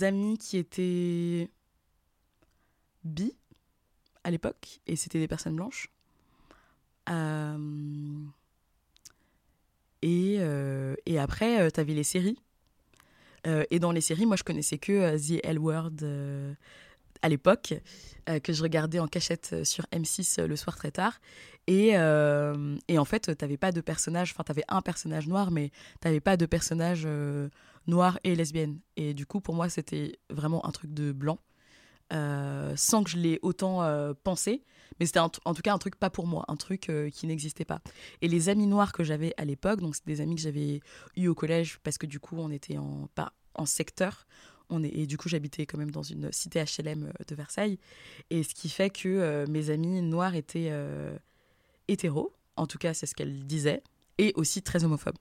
[0.00, 1.50] amis qui étaient
[3.04, 3.36] bi
[4.24, 5.90] à l'époque, et c'était des personnes blanches.
[7.10, 8.24] Euh,
[10.04, 12.36] et, euh, et, après, euh, tu avais les séries.
[13.70, 15.96] et dans les séries, moi, je connaissais que The L Word
[17.20, 17.74] à l'époque,
[18.42, 21.20] que je regardais en cachette sur M6 le soir très tard.
[21.66, 21.88] Et,
[22.88, 25.68] et en fait, tu n'avais pas de personnage, enfin, tu avais un personnage noir, mais
[26.00, 27.06] tu n'avais pas de personnage
[27.86, 28.78] noire et lesbienne.
[28.96, 31.53] Et du coup, pour moi, c'était vraiment un truc de blanc, euh,
[32.10, 34.62] sans que je l'ai autant euh, pensé.
[35.00, 37.64] Mais c'était en tout cas un truc pas pour moi, un truc euh, qui n'existait
[37.64, 37.80] pas.
[38.22, 40.80] Et les amis noirs que j'avais à l'époque, donc c'est des amis que j'avais
[41.16, 44.26] eu au collège parce que du coup, on était en, pas en secteur.
[44.70, 47.78] On est, et du coup, j'habitais quand même dans une cité HLM de Versailles.
[48.30, 50.72] Et ce qui fait que mes amis noirs étaient
[51.86, 53.82] hétéros, en tout cas, c'est ce qu'elle disait,
[54.16, 55.18] et aussi très homophobes.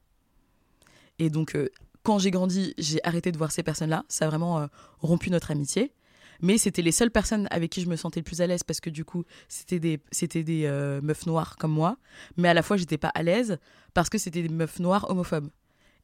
[1.19, 1.57] Et donc,
[2.03, 4.03] quand j'ai grandi, j'ai arrêté de voir ces personnes-là.
[4.09, 4.67] Ça a vraiment euh,
[4.99, 5.93] rompu notre amitié.
[6.41, 8.79] Mais c'était les seules personnes avec qui je me sentais le plus à l'aise parce
[8.79, 11.97] que du coup, c'était des, c'était des euh, meufs noires comme moi.
[12.37, 13.57] Mais à la fois, j'étais pas à l'aise
[13.93, 15.49] parce que c'était des meufs noires homophobes.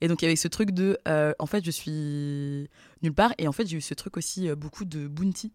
[0.01, 2.69] Et donc, il y avait ce truc de, euh, en fait, je suis
[3.01, 3.33] nulle part.
[3.37, 5.51] Et en fait, j'ai eu ce truc aussi beaucoup de bounty.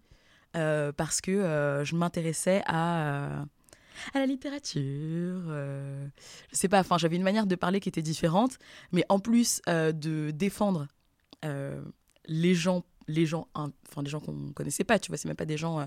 [0.52, 3.46] parce que je m'intéressais à
[4.12, 4.82] à la littérature.
[5.48, 6.06] Euh,
[6.52, 8.58] je sais pas, enfin, j'avais une manière de parler qui était différente,
[8.92, 10.88] mais en plus euh, de défendre
[11.44, 11.80] euh,
[12.26, 15.44] les gens, les gens, enfin, des gens qu'on connaissait pas, tu vois, c'est même pas
[15.44, 15.86] des gens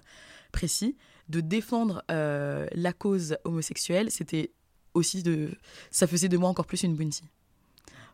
[0.52, 0.96] précis,
[1.30, 4.52] de défendre la cause homosexuelle, c'était
[4.94, 5.52] aussi de,
[5.92, 7.24] ça faisait de moi encore plus une bounty.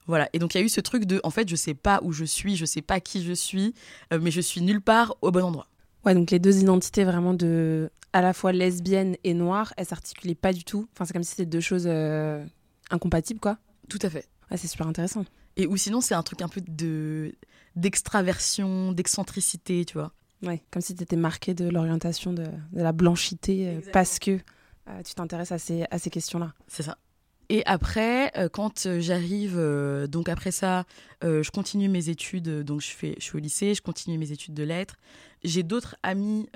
[0.05, 0.29] Voilà.
[0.33, 2.11] Et donc il y a eu ce truc de, en fait, je sais pas où
[2.11, 3.73] je suis, je sais pas qui je suis,
[4.11, 5.67] mais je suis nulle part au bon endroit.
[6.05, 10.35] Ouais, donc les deux identités vraiment de à la fois lesbienne et noire, elles s'articulaient
[10.35, 10.87] pas du tout.
[10.93, 12.45] Enfin, c'est comme si c'était deux choses euh,
[12.91, 13.57] incompatibles, quoi.
[13.89, 14.27] Tout à fait.
[14.51, 15.25] Ouais, c'est super intéressant.
[15.57, 17.33] Et ou sinon, c'est un truc un peu de
[17.75, 20.11] d'extraversion, d'excentricité, tu vois.
[20.43, 24.31] Ouais, comme si tu étais marqué de l'orientation de, de, la blanchité euh, parce que
[24.31, 26.53] euh, tu t'intéresses à ces, à ces questions-là.
[26.67, 26.97] C'est ça.
[27.49, 29.59] Et après, quand j'arrive,
[30.07, 30.85] donc après ça,
[31.21, 34.53] je continue mes études, donc je, fais, je suis au lycée, je continue mes études
[34.53, 34.95] de lettres.
[35.43, 36.47] J'ai d'autres amis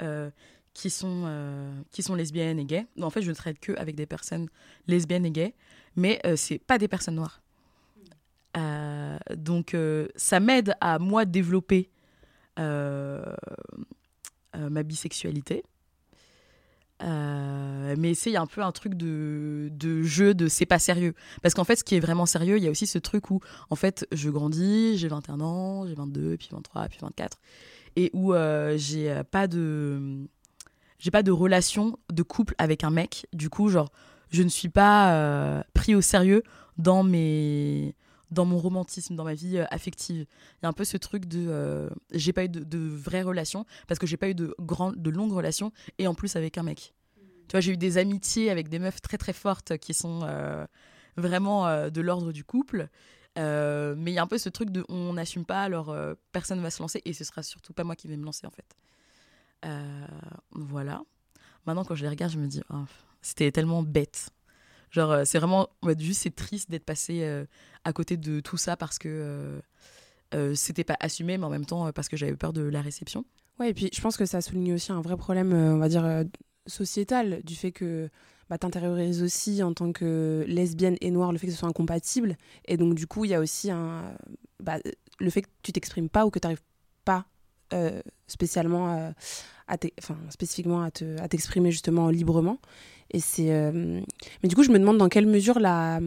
[0.77, 2.85] qui sont, euh, qui sont lesbiennes et gays.
[3.01, 4.47] En fait, je ne traite que avec des personnes
[4.85, 5.55] lesbiennes et gays,
[5.95, 7.41] mais euh, c'est pas des personnes noires.
[8.57, 9.75] Euh, donc,
[10.15, 11.89] ça m'aide à moi développer
[12.57, 13.23] ma
[14.83, 15.63] bisexualité.
[17.01, 21.13] mais c'est un peu un truc de, de jeu de c'est pas sérieux.
[21.41, 23.39] Parce qu'en fait, ce qui est vraiment sérieux, il y a aussi ce truc où,
[23.69, 27.37] en fait, je grandis, j'ai 21 ans, j'ai 22, puis 23, puis 24,
[27.95, 28.33] et où
[28.75, 30.27] j'ai pas de
[30.99, 33.27] j'ai pas de relation de couple avec un mec.
[33.33, 33.91] Du coup, genre,
[34.29, 36.43] je ne suis pas euh, pris au sérieux
[36.77, 37.95] dans mes
[38.31, 40.25] dans mon romantisme, dans ma vie euh, affective.
[40.55, 43.21] Il y a un peu ce truc de euh, j'ai pas eu de, de vraies
[43.21, 46.57] relations parce que j'ai pas eu de grand, de longues relations et en plus avec
[46.57, 46.93] un mec.
[47.47, 50.27] Tu vois, j'ai eu des amitiés avec des meufs très très fortes qui sont
[51.15, 52.89] vraiment de l'ordre du couple.
[53.37, 55.95] mais il y a un peu ce truc de on n'assume pas, alors
[56.33, 58.51] personne va se lancer et ce sera surtout pas moi qui vais me lancer en
[58.51, 58.75] fait.
[59.65, 60.07] Euh,
[60.51, 61.01] voilà.
[61.65, 62.85] Maintenant, quand je les regarde, je me dis, oh,
[63.21, 64.29] c'était tellement bête.
[64.91, 65.67] Genre, euh, c'est vraiment,
[65.99, 67.45] juste c'est triste d'être passé euh,
[67.83, 69.61] à côté de tout ça parce que
[70.55, 73.25] c'était pas assumé, mais en même temps parce que j'avais peur de la réception.
[73.59, 76.25] Ouais, et puis je pense que ça souligne aussi un vrai problème, on va dire,
[76.67, 78.09] sociétal, du fait que
[78.49, 82.37] bah, t'intériorises aussi en tant que lesbienne et noire le fait que ce soit incompatible.
[82.65, 83.69] Et donc, du coup, il y a aussi
[84.61, 84.77] bah,
[85.19, 86.61] le fait que tu t'exprimes pas ou que tu n'arrives
[87.73, 89.11] euh, spécialement euh,
[89.67, 90.91] à enfin, spécifiquement à
[91.27, 92.59] t'exprimer justement librement.
[93.11, 94.01] Et c'est euh,
[94.41, 95.99] mais du coup je me demande dans quelle mesure la,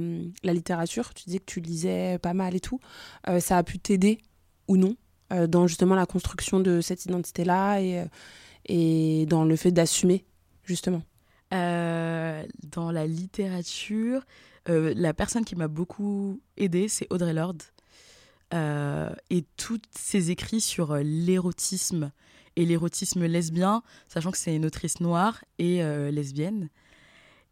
[0.43, 2.79] la littérature tu disais que tu lisais pas mal et tout
[3.39, 4.19] ça a pu t'aider
[4.69, 4.97] ou non
[5.49, 8.05] dans justement la construction de cette identité là et,
[8.67, 10.27] et dans le fait d'assumer
[10.65, 11.03] justement?
[11.51, 14.27] Dans la littérature
[14.67, 17.63] la personne qui m'a beaucoup aidée c'est Audrey Lorde
[18.53, 22.11] euh, et tous ses écrits sur euh, l'érotisme
[22.57, 26.69] et l'érotisme lesbien, sachant que c'est une autrice noire et euh, lesbienne.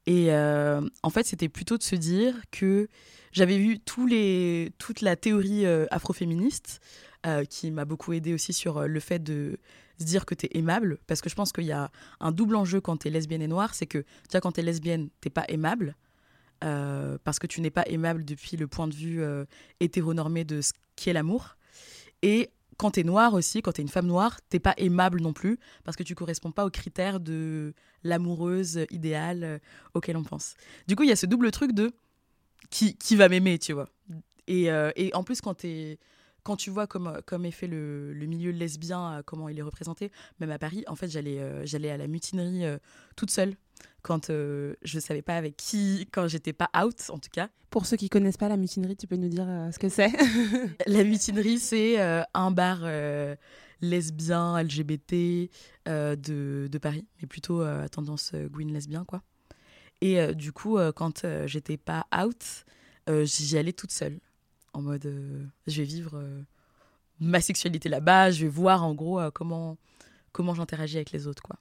[0.07, 2.89] Et en fait, c'était plutôt de se dire que
[3.31, 6.81] j'avais vu tous les, toute la théorie afroféministe,
[7.51, 9.59] qui m'a beaucoup aidé aussi sur le fait de
[9.99, 12.57] se dire que tu es aimable, parce que je pense qu'il y a un double
[12.57, 15.29] enjeu quand tu es lesbienne et noire, c'est que déjà quand tu es lesbienne, t'es
[15.29, 15.95] pas aimable,
[16.61, 19.23] parce que tu n'es pas aimable depuis le point de vue
[19.79, 21.57] hétéronormé de ce qu'est l'amour.
[22.23, 25.21] Et quand tu es noire aussi, quand tu es une femme noire, t'es pas aimable
[25.21, 29.59] non plus, parce que tu corresponds pas aux critères de l'amoureuse idéale euh,
[29.95, 30.55] auquel on pense.
[30.87, 31.93] Du coup, il y a ce double truc de
[32.71, 33.89] qui, qui va m'aimer, tu vois.
[34.47, 35.99] Et, et, en plus, quand tu es
[36.43, 40.11] quand tu vois comme, comme est fait le, le, milieu lesbien, comment il est représenté,
[40.41, 42.65] même à Paris, en fait, j'allais j'allais à la mutinerie
[43.17, 43.55] toute seule
[44.03, 47.49] quand euh, je savais pas avec qui, quand j'étais pas out en tout cas.
[47.71, 50.13] Pour ceux qui connaissent pas la mutinerie, tu peux nous dire euh, ce que c'est
[50.87, 52.81] La mutinerie, c'est euh, un bar
[53.81, 55.51] lesbien, LGBT
[55.87, 59.23] de, de, Paris, mais plutôt à tendance Gwyn lesbien quoi.
[60.01, 62.65] Et du coup, quand j'étais pas out,
[63.25, 64.21] j'y allais toute seule,
[64.79, 65.13] en mode
[65.67, 66.23] je vais vivre
[67.21, 69.77] ma sexualité là-bas, je vais voir en gros comment
[70.33, 71.57] comment j'interagis avec les autres quoi.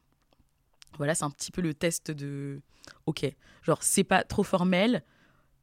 [0.97, 2.61] Voilà, c'est un petit peu le test de
[3.05, 3.25] OK,
[3.63, 5.03] genre c'est pas trop formel,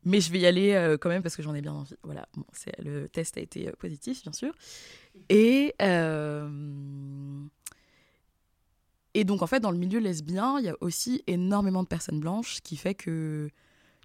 [0.04, 1.94] mais je vais y aller euh, quand même parce que j'en ai bien envie.
[2.02, 2.28] Voilà,
[2.78, 4.52] le test a été euh, positif, bien sûr.
[5.28, 6.48] Et, euh,
[9.14, 12.20] et donc, en fait, dans le milieu lesbien, il y a aussi énormément de personnes
[12.20, 13.48] blanches, ce qui fait que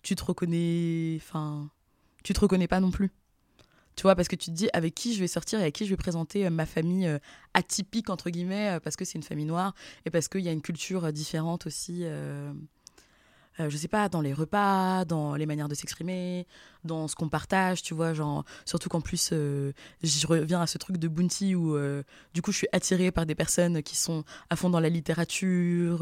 [0.02, 1.18] tu te reconnais.
[1.18, 1.70] Enfin,
[2.24, 3.12] tu te reconnais pas non plus.
[4.00, 5.84] Tu vois, parce que tu te dis avec qui je vais sortir et avec qui
[5.84, 7.20] je vais présenter euh, ma famille euh,
[7.54, 10.54] atypique, entre guillemets, euh, parce que c'est une famille noire et parce qu'il y a
[10.54, 12.54] une culture différente aussi euh,
[13.58, 16.48] je sais pas, dans les repas, dans les manières de s'exprimer,
[16.86, 20.96] dans ce qu'on partage, tu vois, genre, surtout qu'en plus, je reviens à ce truc
[20.96, 21.78] de Bounty où,
[22.34, 26.00] du coup, je suis attirée par des personnes qui sont à fond dans la littérature,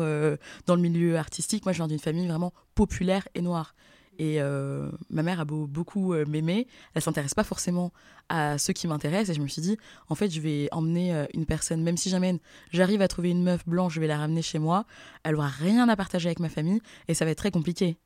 [0.68, 1.66] dans le milieu artistique.
[1.66, 3.74] Moi, je viens d'une famille vraiment populaire et noire.
[4.18, 7.92] Et euh, ma mère a beau, beaucoup euh, m'aimer, elle s'intéresse pas forcément
[8.30, 9.30] à ceux qui m'intéressent.
[9.30, 9.78] Et je me suis dit,
[10.10, 12.40] en fait, je vais emmener euh, une personne, même si jamais
[12.72, 14.86] j'arrive à trouver une meuf blanche, je vais la ramener chez moi.
[15.24, 17.98] Elle aura rien à partager avec ma famille et ça va être très compliqué.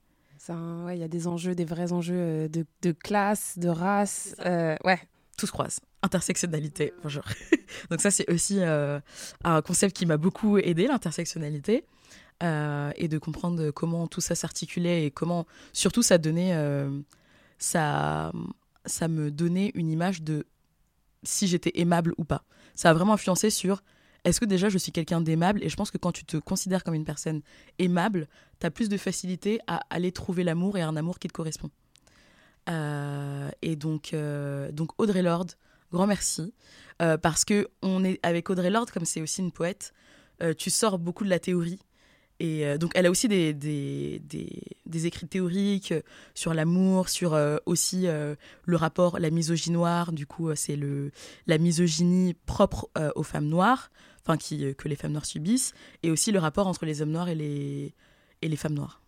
[0.49, 0.55] Il
[0.85, 4.35] ouais, y a des enjeux, des vrais enjeux de, de classe, de race.
[4.83, 4.99] ouais.
[5.37, 5.79] Tout se croise.
[6.01, 7.23] Intersectionnalité, bonjour.
[7.89, 11.85] Donc ça, c'est aussi un concept qui m'a beaucoup aidé, l'intersectionnalité.
[12.43, 16.89] Euh, et de comprendre comment tout ça s'articulait et comment surtout ça donnait euh,
[17.59, 18.31] ça
[18.85, 20.47] ça me donnait une image de
[21.21, 22.43] si j'étais aimable ou pas.
[22.73, 23.83] Ça a vraiment influencé sur
[24.23, 25.63] est-ce que déjà je suis quelqu'un d'aimable?
[25.63, 27.43] Et je pense que quand tu te considères comme une personne
[27.77, 28.27] aimable
[28.59, 31.69] tu as plus de facilité à aller trouver l'amour et un amour qui te correspond.
[32.69, 34.15] Euh, et donc
[34.71, 35.51] donc Audrey Lorde
[35.91, 36.55] grand merci.
[36.97, 39.93] Parce que on est avec Audrey Lorde comme c'est aussi une poète
[40.57, 41.79] tu sors beaucoup de la théorie
[42.41, 44.19] et euh, donc, elle a aussi des, des,
[44.87, 45.93] des, écrits théoriques
[46.33, 48.33] sur l'amour, sur euh, aussi euh,
[48.65, 50.11] le rapport, la misogynie noire.
[50.11, 50.77] Du coup, c'est
[51.45, 53.91] la misogynie propre aux femmes noires,
[54.23, 57.29] enfin qui que les femmes noires subissent, et aussi le rapport entre les hommes noirs
[57.29, 57.93] et les
[58.41, 59.03] et les femmes noires.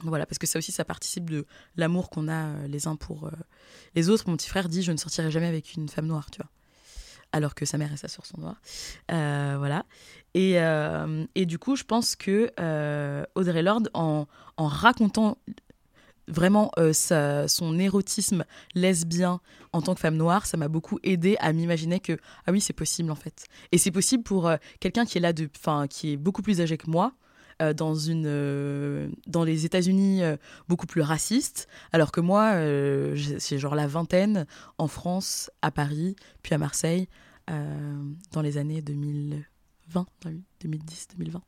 [0.00, 1.46] Voilà, parce que ça aussi, ça participe de
[1.76, 3.30] l'amour qu'on a les uns pour
[3.94, 4.28] les autres.
[4.28, 6.50] Mon petit frère dit, je ne sortirai jamais avec une femme noire, tu vois
[7.32, 8.60] alors que sa mère et sa sœur sont noires.
[9.10, 9.84] Euh, voilà.
[10.34, 14.26] Et, euh, et, du coup, je pense que euh, Audrey Lorde, en,
[14.56, 15.38] en racontant
[16.28, 16.70] vraiment
[17.02, 19.40] son érotisme lesbien
[19.72, 22.16] en tant que femme noire, ça m'a beaucoup aidé à m'imaginer que
[22.46, 23.46] ah oui c'est possible en fait.
[23.72, 26.78] Et c'est possible pour quelqu'un qui est là de, enfin qui est beaucoup plus âgé
[26.78, 27.12] que moi,
[27.62, 30.36] euh, dans, une, euh, dans les États-Unis euh,
[30.68, 32.54] beaucoup plus raciste, alors que moi,
[33.38, 34.46] c'est genre la vingtaine
[34.78, 37.08] en France, à Paris, puis à Marseille,
[37.46, 40.06] dans les années 2020,
[40.60, 41.42] 2010, 2020.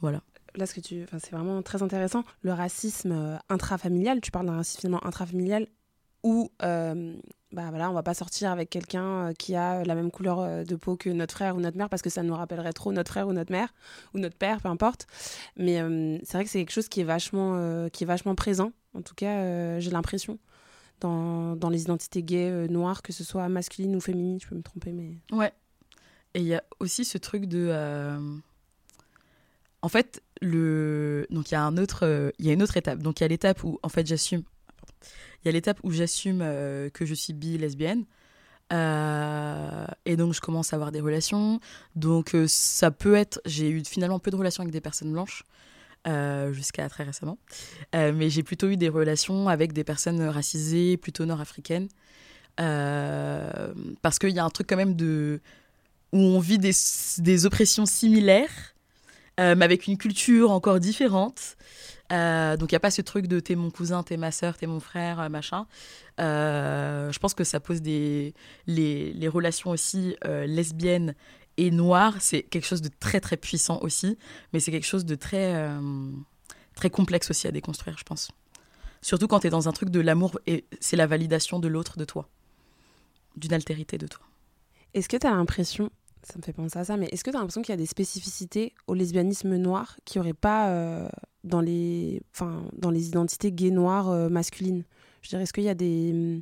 [0.00, 0.22] Voilà
[0.54, 2.24] là, ce c'est vraiment très intéressant.
[2.40, 5.66] Le racisme intrafamilial, tu parles d'un racisme intrafamilial
[6.22, 6.50] où
[7.56, 10.62] bah voilà, on va pas sortir avec quelqu'un euh, qui a la même couleur euh,
[10.62, 13.10] de peau que notre frère ou notre mère parce que ça nous rappellerait trop notre
[13.10, 13.72] frère ou notre mère
[14.12, 15.06] ou notre père, peu importe.
[15.56, 18.72] Mais euh, c'est vrai que c'est quelque chose qui est vachement, qui est vachement présent.
[18.92, 20.38] En tout cas, j'ai l'impression
[21.00, 24.38] dans, dans, les identités gays noires, que ce soit masculine ou féminine.
[24.38, 25.52] Je peux me tromper, mais ouais.
[26.34, 27.72] Et il y a aussi ce truc de,
[29.80, 32.98] en fait, le donc il y a un autre, il y a une autre étape.
[32.98, 34.42] Donc il y a l'étape où en fait j'assume
[35.42, 38.04] il y a l'étape où j'assume euh, que je suis bi lesbienne.
[38.72, 41.60] Euh, et donc je commence à avoir des relations.
[41.94, 45.44] Donc euh, ça peut être, j'ai eu finalement peu de relations avec des personnes blanches
[46.52, 47.36] jusqu'à très récemment,
[47.92, 51.88] mais j'ai plutôt eu des relations avec des personnes racisées, plutôt nord-africaines,
[52.56, 55.40] parce qu'il y a un truc quand même de
[56.12, 56.70] où on vit des,
[57.18, 58.75] des oppressions similaires,
[59.38, 61.56] mais avec une culture encore différente.
[62.12, 64.56] Euh, donc il n'y a pas ce truc de t'es mon cousin, t'es ma soeur,
[64.56, 65.66] t'es mon frère, euh, machin.
[66.20, 68.34] Euh, je pense que ça pose des
[68.66, 71.14] les, relations aussi lesbiennes
[71.56, 74.18] et noires, c'est quelque chose de très très puissant aussi,
[74.52, 75.68] mais c'est quelque chose de très
[76.74, 78.30] très complexe aussi à déconstruire, je pense.
[79.02, 81.98] Surtout quand tu es dans un truc de l'amour et c'est la validation de l'autre
[81.98, 82.28] de toi,
[83.36, 84.24] d'une altérité de toi.
[84.94, 85.90] Est-ce que tu as l'impression
[86.26, 87.76] ça me fait penser à ça, mais est-ce que tu as l'impression qu'il y a
[87.78, 91.08] des spécificités au lesbianisme noir qui aurait pas euh,
[91.44, 92.20] dans, les,
[92.72, 94.82] dans les identités gays noires euh, masculines?
[95.22, 96.40] Je dirais, est-ce qu'il y a des hum,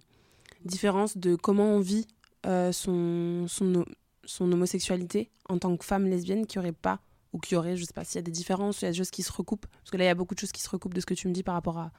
[0.64, 2.06] différences de comment on vit
[2.46, 3.84] euh, son, son,
[4.24, 7.00] son, homosexualité en tant que femme lesbienne qui aurait pas,
[7.34, 8.96] ou qui aurait, je sais pas, s'il y a des différences, il y a des
[8.96, 9.66] choses qui se recoupent?
[9.66, 11.14] Parce que là, il y a beaucoup de choses qui se recoupent de ce que
[11.14, 11.92] tu me dis par rapport à,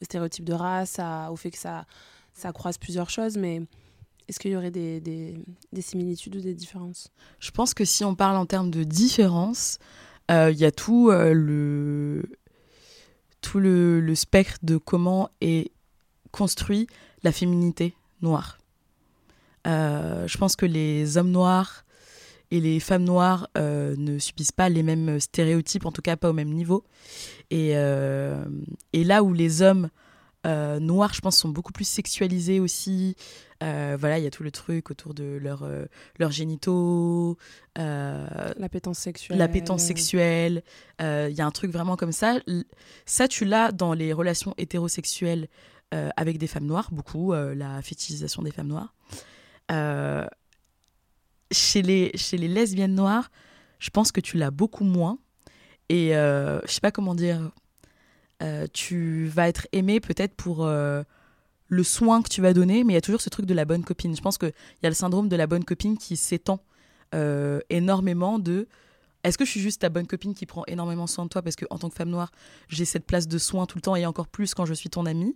[0.00, 1.86] aux stéréotypes de race, au fait que ça,
[2.34, 3.62] ça croise plusieurs choses, mais
[4.28, 5.34] est-ce qu'il y aurait des, des,
[5.72, 7.08] des, similitudes ou des différences?
[7.38, 9.78] Je pense que si on parle en termes de différence,
[10.30, 12.22] euh, il y a tout, euh, le,
[13.40, 15.70] tout le, spectre de comment est
[16.30, 16.86] construit
[17.22, 18.58] la féminité noire.
[19.66, 21.84] Euh, je pense que les hommes noirs
[22.50, 26.34] et les femmes noires ne subissent pas les mêmes stéréotypes, en tout cas pas au
[26.34, 26.84] même niveau.
[27.50, 29.88] Et, là où les hommes
[30.44, 33.16] euh, noirs, je pense, sont beaucoup plus sexualisés aussi.
[33.62, 35.86] Euh, voilà, il y a tout le truc autour de leur, euh,
[36.18, 37.38] leurs génitaux.
[37.76, 39.38] L'appétence sexuelle.
[39.38, 40.62] L'appétence sexuelle.
[41.00, 42.38] Il y a un truc vraiment comme ça.
[43.06, 45.48] Ça, tu l'as dans les relations hétérosexuelles
[45.90, 48.94] avec des femmes noires, beaucoup, la fétichisation des femmes noires.
[51.50, 53.30] chez, les, chez les lesbiennes noires,
[53.78, 55.18] je pense que tu l'as beaucoup moins.
[55.88, 57.52] Et je sais pas comment dire
[58.42, 61.04] euh, tu vas être aimé peut-être pour euh,
[61.72, 63.64] le soin que tu vas donner, mais il y a toujours ce truc de la
[63.64, 64.14] bonne copine.
[64.14, 64.52] Je pense qu'il
[64.82, 66.60] y a le syndrome de la bonne copine qui s'étend
[67.14, 68.68] euh, énormément de
[69.24, 71.56] est-ce que je suis juste ta bonne copine qui prend énormément soin de toi parce
[71.56, 72.30] que en tant que femme noire,
[72.68, 75.06] j'ai cette place de soin tout le temps et encore plus quand je suis ton
[75.06, 75.34] amie?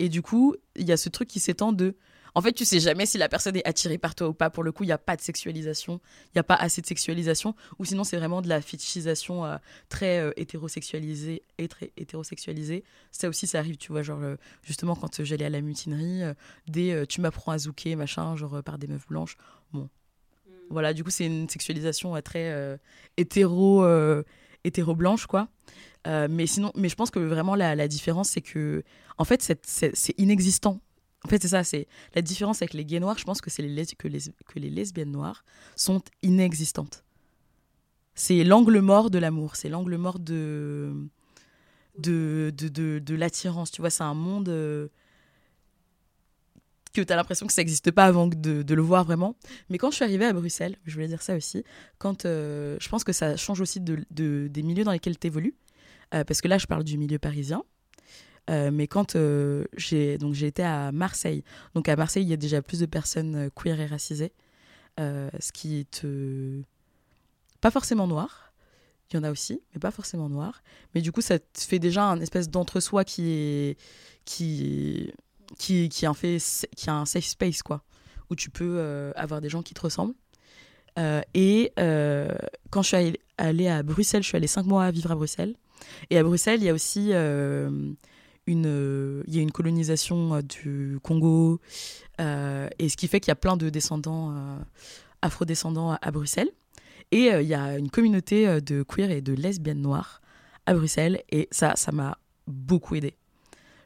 [0.00, 1.94] et du coup, il y a ce truc qui s'étend de
[2.34, 4.50] en fait, tu sais jamais si la personne est attirée par toi ou pas.
[4.50, 6.86] Pour le coup, il n'y a pas de sexualisation, il n'y a pas assez de
[6.86, 9.56] sexualisation, ou sinon c'est vraiment de la fétichisation euh,
[9.88, 12.84] très euh, hétérosexualisée et très hétérosexualisée.
[13.10, 16.22] Ça aussi, ça arrive, tu vois, genre euh, justement quand j'allais à la mutinerie,
[16.66, 19.36] des tu m'apprends à zouker, machin, genre par des meufs blanches.
[19.72, 19.88] Bon,
[20.46, 20.52] mm.
[20.70, 22.78] voilà, du coup, c'est une sexualisation très
[23.16, 23.84] hétéro,
[24.64, 25.48] hétéro blanche, quoi.
[26.06, 28.82] mais sinon, mais je pense que vraiment la, la différence, c'est que
[29.18, 30.80] en fait, c'est inexistant
[31.24, 33.62] en fait, c'est ça, c'est la différence avec les gays noirs, je pense que c'est
[33.62, 35.44] les que, les, que les lesbiennes noires
[35.76, 37.04] sont inexistantes.
[38.14, 40.92] C'est l'angle mort de l'amour, c'est l'angle mort de
[41.98, 44.88] de, de, de, de l'attirance, tu vois, c'est un monde euh,
[46.92, 49.36] que tu as l'impression que ça n'existe pas avant de, le voir vraiment.
[49.68, 51.64] Mais quand je suis arrivée à Bruxelles, je voulais dire ça aussi,
[51.98, 55.54] quand euh, je pense que ça change aussi de, des milieux dans lesquels tu évolues,
[56.14, 57.62] euh, parce que là je parle du milieu parisien,
[58.50, 61.44] euh, mais quand euh, j'ai été à Marseille,
[61.74, 64.32] donc à Marseille il y a déjà plus de personnes euh, queer et racisées,
[64.98, 66.60] ce qui te
[67.62, 68.52] pas forcément noir,
[69.10, 70.62] il y en a aussi, mais pas forcément noir.
[70.94, 73.78] Mais du coup ça te fait déjà un espèce d'entre-soi qui est
[74.26, 75.10] qui
[75.58, 76.38] qui qui en fait
[76.76, 77.82] qui a un safe space quoi,
[78.28, 80.14] où tu peux avoir des gens qui te ressemblent.
[81.32, 85.14] et quand je suis allée, à Bruxelles, je suis allée cinq mois à vivre à
[85.14, 85.54] Bruxelles.
[86.10, 87.12] Et à Bruxelles, il y a aussi
[88.46, 91.60] une, il y a une colonisation euh, du Congo,
[92.20, 94.58] euh, et ce qui fait qu'il y a plein de descendants, euh,
[95.22, 96.50] afro-descendants à, Bruxelles.
[97.12, 100.20] Et il y a une communauté de queer et de lesbiennes noires
[100.66, 103.16] à Bruxelles, et ça, ça m'a beaucoup aidé.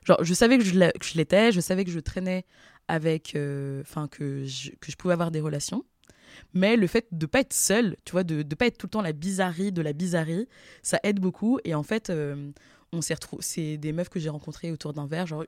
[0.04, 2.44] Genre, je savais que je l'étais, je savais que je traînais
[2.86, 3.34] avec,
[3.80, 5.86] enfin, que, je, que je pouvais avoir des relations.
[6.52, 8.86] Mais le fait de ne pas être seule, tu vois, de ne pas être tout
[8.86, 10.46] le temps la bizarrerie de la bizarrerie,
[10.82, 11.58] ça aide beaucoup.
[11.64, 12.12] Et en fait,
[12.94, 15.26] on s'est c'est des meufs que j'ai rencontrées autour d'un verre.
[15.26, 15.44] Genre,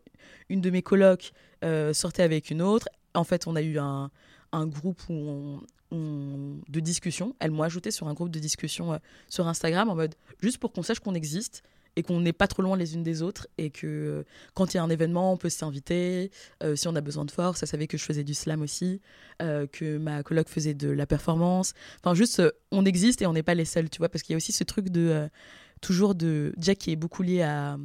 [0.48, 1.32] une de mes colocs
[1.64, 2.88] euh, sortait avec une autre.
[3.14, 4.10] En fait, on a eu un,
[4.52, 5.60] groupe où
[5.92, 7.36] de discussion.
[7.38, 10.72] Elle m'a ajouté sur un groupe de discussion euh, sur Instagram en mode juste pour
[10.72, 11.62] qu'on sache qu'on existe
[11.94, 14.22] et qu'on n'est pas trop loin les unes des autres et que euh,
[14.54, 16.30] quand il y a un événement, on peut s'inviter.
[16.74, 19.00] si on a besoin de force, ça savait que je faisais du slam aussi,
[19.38, 21.72] que ma coloc faisait de la performance.
[22.00, 22.42] Enfin, juste,
[22.72, 24.52] on existe et on n'est pas les seuls, tu vois, parce qu'il y a aussi
[24.52, 25.28] ce truc de
[25.80, 26.54] toujours de.
[26.58, 27.76] Jack qui est beaucoup lié à,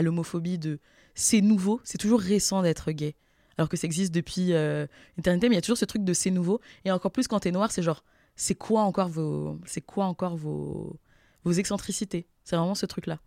[0.00, 0.78] l'homophobie, de
[1.14, 3.14] c'est nouveau, c'est toujours récent d'être gay.
[3.56, 4.86] Alors que ça existe depuis euh,
[5.18, 6.60] éternité, mais il y a toujours ce truc de c'est nouveau.
[6.84, 8.04] Et encore plus quand t'es noir, c'est genre,
[8.36, 10.96] c'est quoi encore vos, c'est quoi encore vos,
[11.42, 12.28] vos excentricités?
[12.44, 13.18] C'est vraiment ce truc-là.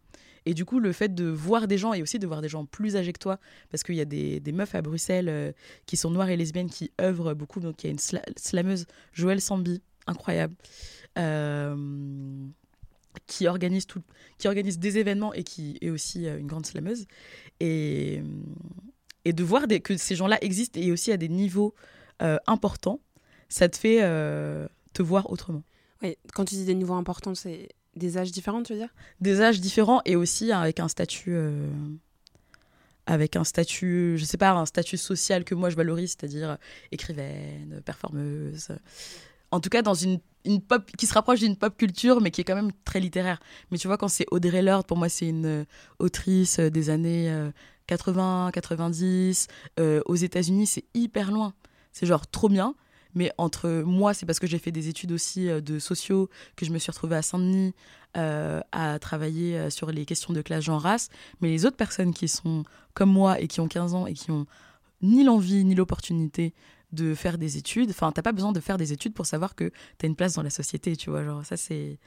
[0.45, 2.65] Et du coup, le fait de voir des gens et aussi de voir des gens
[2.65, 5.51] plus âgés que toi, parce qu'il y a des, des, meufs à Bruxelles euh,
[5.85, 7.59] qui sont noires et lesbiennes qui œuvrent beaucoup.
[7.59, 7.99] Donc il y a une
[8.37, 10.55] slameuse, Joëlle Sambi, incroyable.
[11.17, 11.75] Euh,
[13.27, 14.01] qui organise, tout,
[14.37, 17.05] qui organise des événements et qui est aussi euh, une grande slameuse.
[17.59, 18.25] Et, euh,
[19.25, 21.73] et de voir des, que ces gens-là existent et aussi à des niveaux
[22.21, 22.99] euh, importants,
[23.49, 23.99] ça te fait
[24.93, 25.63] te voir autrement.
[26.01, 28.93] Oui, quand tu dis des niveaux importants, c'est des âges différents, tu veux dire?
[29.19, 31.35] Des âges différents et aussi avec un statut.
[33.05, 36.57] avec un statut, je sais pas, un statut social que moi je valorise, c'est-à-dire
[36.91, 38.69] écrivaine, performeuse.
[39.51, 40.19] En tout cas, dans une
[40.97, 43.39] qui se rapproche d'une pop culture, mais qui est quand même très littéraire.
[43.71, 45.65] Mais tu vois, quand c'est Audrey Lorde, pour moi, c'est une euh,
[45.99, 47.31] autrice euh, des années
[47.87, 49.47] 80, euh, 90.
[50.05, 51.53] aux États-Unis, c'est hyper loin.
[51.91, 52.75] C'est genre trop bien.
[53.13, 56.71] Mais entre moi, c'est parce que j'ai fait des études aussi de sociaux, que je
[56.71, 57.73] me suis retrouvée à Saint-Denis
[58.13, 61.09] à travailler sur les questions de classe, genre, race.
[61.41, 64.31] Mais les autres personnes qui sont comme moi et qui ont 15 ans et qui
[64.31, 64.45] ont
[65.01, 66.53] ni l'envie ni l'opportunité
[66.91, 67.89] de faire des études.
[67.89, 70.33] Enfin, t'as pas besoin de faire des études pour savoir que tu as une place
[70.33, 71.23] dans la société, tu vois.
[71.23, 71.99] Genre, ça, c'est.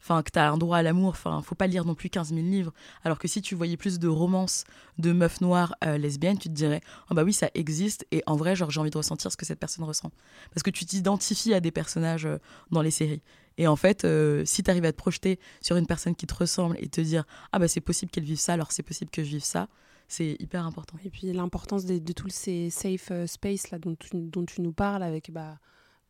[0.00, 1.10] Enfin, que as un droit à l'amour.
[1.10, 2.72] Enfin, faut pas lire non plus 15 000 livres.
[3.02, 4.64] Alors que si tu voyais plus de romances
[4.98, 6.80] de meufs noires euh, lesbiennes, tu te dirais,
[7.10, 8.06] oh bah oui, ça existe.
[8.12, 10.12] Et en vrai, genre, j'ai envie de ressentir ce que cette personne ressent.
[10.52, 12.38] Parce que tu t'identifies à des personnages euh,
[12.70, 13.22] dans les séries.
[13.58, 16.34] Et en fait, euh, si tu arrives à te projeter sur une personne qui te
[16.34, 19.24] ressemble et te dire, ah bah c'est possible qu'elle vive ça, alors c'est possible que
[19.24, 19.68] je vive ça,
[20.08, 20.96] c'est hyper important.
[21.04, 25.30] Et puis l'importance de, tous ces safe euh, space là dont tu, nous parles avec
[25.30, 25.58] bah,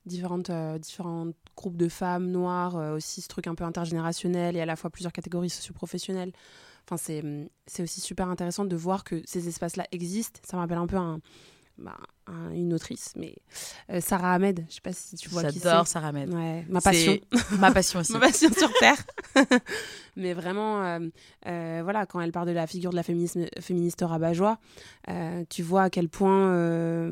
[0.06, 1.26] différentes, euh, différents
[1.56, 4.90] groupes de femmes noires, euh, aussi ce truc un peu intergénérationnel et à la fois
[4.90, 6.32] plusieurs catégories socioprofessionnelles.
[6.84, 7.22] Enfin, c'est,
[7.66, 10.40] c'est aussi super intéressant de voir que ces espaces-là existent.
[10.44, 11.20] Ça me rappelle un peu un,
[11.78, 11.96] bah,
[12.52, 13.36] une autrice, mais
[14.00, 15.64] Sarah Ahmed, je sais pas si tu vois qui c'est.
[15.64, 16.32] J'adore Sarah Ahmed.
[16.34, 17.18] Ouais, ma passion.
[17.58, 18.12] ma passion aussi.
[18.12, 19.02] ma passion sur Terre.
[20.16, 21.00] mais vraiment,
[21.44, 24.58] voilà, quand elle parle de la figure de la féminisme, féministe rabat-joie,
[25.48, 27.10] tu vois à quel point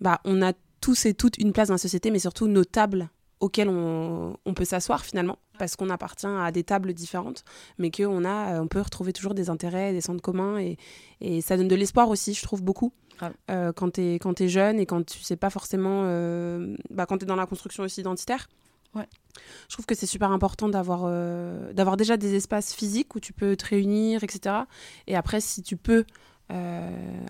[0.00, 3.08] bah, on a tous et toutes une place dans la société, mais surtout nos tables
[3.40, 7.44] auxquelles on, on peut s'asseoir finalement, parce qu'on appartient à des tables différentes,
[7.78, 10.76] mais qu'on a, on peut retrouver toujours des intérêts, des centres communs, et,
[11.20, 12.92] et ça donne de l'espoir aussi, je trouve, beaucoup.
[13.50, 16.02] Euh, quand tu es, es, jeune et quand tu sais pas forcément.
[16.04, 18.48] Euh, bah, quand tu es dans la construction aussi identitaire.
[18.94, 19.08] Ouais.
[19.68, 23.32] Je trouve que c'est super important d'avoir euh, d'avoir déjà des espaces physiques où tu
[23.32, 24.56] peux te réunir, etc.
[25.06, 26.04] Et après, si tu peux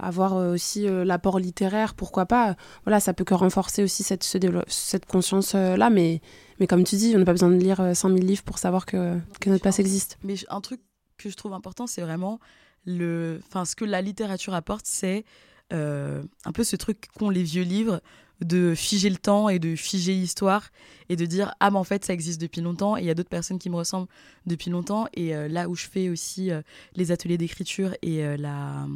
[0.01, 2.57] avoir aussi l'apport littéraire, pourquoi pas.
[2.87, 6.23] Voilà, ça peut que renforcer aussi cette, cette conscience-là, mais,
[6.59, 8.87] mais comme tu dis, on n'a pas besoin de lire 100 000 livres pour savoir
[8.87, 10.19] que, que notre place existe.
[10.25, 10.81] Mais un truc
[11.19, 12.41] que je trouve important, c'est vraiment
[12.87, 15.25] le, enfin, ce que la littérature apporte, c'est
[15.71, 18.01] un peu ce truc qu'ont les vieux livres
[18.41, 20.71] de figer le temps et de figer l'histoire
[21.09, 23.15] et de dire ah mais en fait ça existe depuis longtemps et il y a
[23.15, 24.09] d'autres personnes qui me ressemblent
[24.47, 26.63] depuis longtemps et euh, là où je fais aussi euh,
[26.95, 28.87] les ateliers d'écriture et euh, la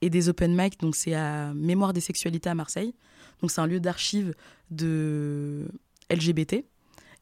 [0.00, 2.94] et des open mic donc c'est à Mémoire des sexualités à Marseille.
[3.40, 4.34] Donc c'est un lieu d'archives
[4.70, 5.68] de
[6.10, 6.64] LGBT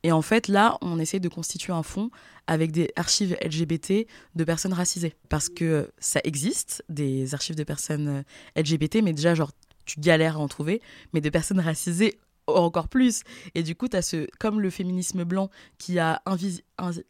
[0.03, 2.11] et en fait là on essaie de constituer un fonds
[2.47, 8.25] avec des archives LGBT de personnes racisées parce que ça existe des archives de personnes
[8.57, 9.51] LGBT mais déjà genre
[9.91, 10.81] tu galères à en trouver,
[11.13, 13.23] mais des personnes racisées encore plus.
[13.55, 16.23] Et du coup, tu ce, comme le féminisme blanc qui a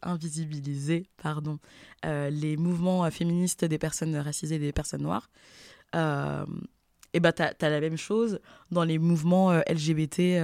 [0.01, 1.59] invisibilisé pardon,
[2.05, 5.29] euh, les mouvements féministes des personnes racisées et des personnes noires,
[5.95, 6.45] euh,
[7.13, 8.39] tu as, la même chose
[8.71, 10.41] dans les mouvements euh, LGBT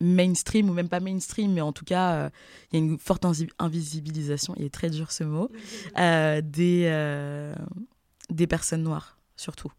[0.00, 2.30] mainstream ou même pas mainstream, mais en tout cas,
[2.72, 3.26] il y a une forte
[3.58, 5.50] invisibilisation, il est très dur ce mot,
[5.96, 7.52] des,
[8.30, 9.72] des personnes noires, surtout.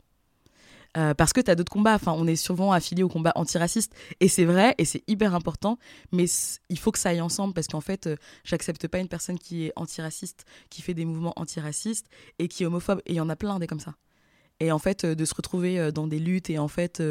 [0.98, 1.96] Euh, parce que tu as d'autres combats.
[1.96, 3.94] Enfin, on est souvent affilié au combat antiraciste.
[4.20, 5.78] Et c'est vrai, et c'est hyper important,
[6.12, 6.26] mais
[6.70, 9.66] il faut que ça aille ensemble parce qu'en fait, euh, j'accepte pas une personne qui
[9.66, 12.08] est antiraciste, qui fait des mouvements antiracistes
[12.40, 13.02] et qui est homophobe.
[13.06, 13.96] Et il y en a plein des comme ça.
[14.62, 17.02] Et en fait, euh, de se retrouver dans des luttes et en fait,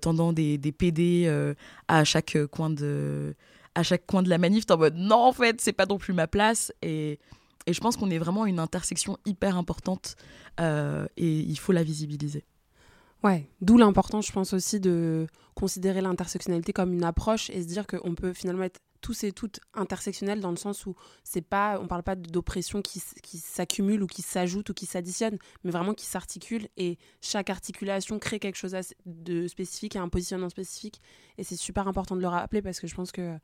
[0.00, 1.54] tendant des, des PD
[1.88, 3.34] à chaque coin de
[3.74, 6.14] à chaque coin de la manif, en mode non, en fait, c'est pas non plus
[6.14, 6.72] ma place.
[6.80, 7.18] Et,
[7.66, 10.16] et je pense qu'on est vraiment une intersection hyper importante
[10.58, 12.44] et il faut la visibiliser.
[13.22, 17.86] Ouais, d'où l'importance, je pense aussi, de considérer l'intersectionnalité comme une approche et se dire
[17.86, 21.86] qu'on peut finalement être tous et toutes intersectionnels dans le sens où c'est pas, on
[21.86, 26.06] parle pas d'oppression qui, qui s'accumule ou qui s'ajoute ou qui s'additionne, mais vraiment qui
[26.06, 28.74] s'articule et chaque articulation crée quelque chose
[29.06, 31.00] de spécifique et un positionnement spécifique.
[31.38, 33.36] Et c'est super important de le rappeler parce que je pense que,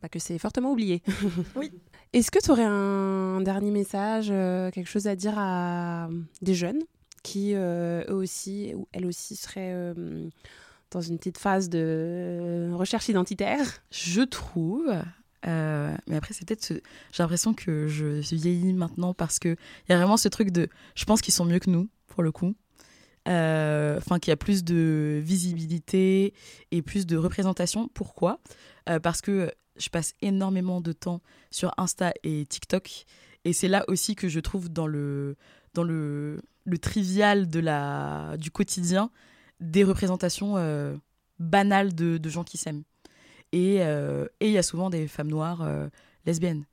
[0.00, 1.02] bah, que c'est fortement oublié.
[1.56, 1.70] Oui.
[2.14, 6.08] Est-ce que tu aurais un dernier message, euh, quelque chose à dire à
[6.40, 6.80] des jeunes
[7.22, 10.30] qui euh, eux aussi, ou elles aussi seraient euh,
[10.90, 13.66] dans une petite phase de euh, recherche identitaire.
[13.90, 14.86] Je trouve.
[15.44, 16.72] mais après, c'est peut-être.
[17.12, 19.56] J'ai l'impression que je vieillis maintenant parce qu'il
[19.88, 20.68] y a vraiment ce truc de.
[20.94, 22.54] Je pense qu'ils sont mieux que nous, pour le coup.
[23.26, 26.34] Enfin, qu'il y a plus de visibilité
[26.72, 27.88] et plus de représentation.
[27.94, 28.40] Pourquoi?
[29.02, 31.20] Parce que je passe énormément de temps
[31.50, 33.06] sur Insta et TikTok.
[33.44, 35.36] Et c'est là aussi que je trouve dans le,
[35.74, 39.10] dans le, le trivial de la, du quotidien
[39.60, 40.96] des représentations euh,
[41.38, 42.82] banales de, gens qui s'aiment.
[43.54, 45.88] Euh, et il y a souvent des femmes noires euh,
[46.26, 46.64] lesbiennes.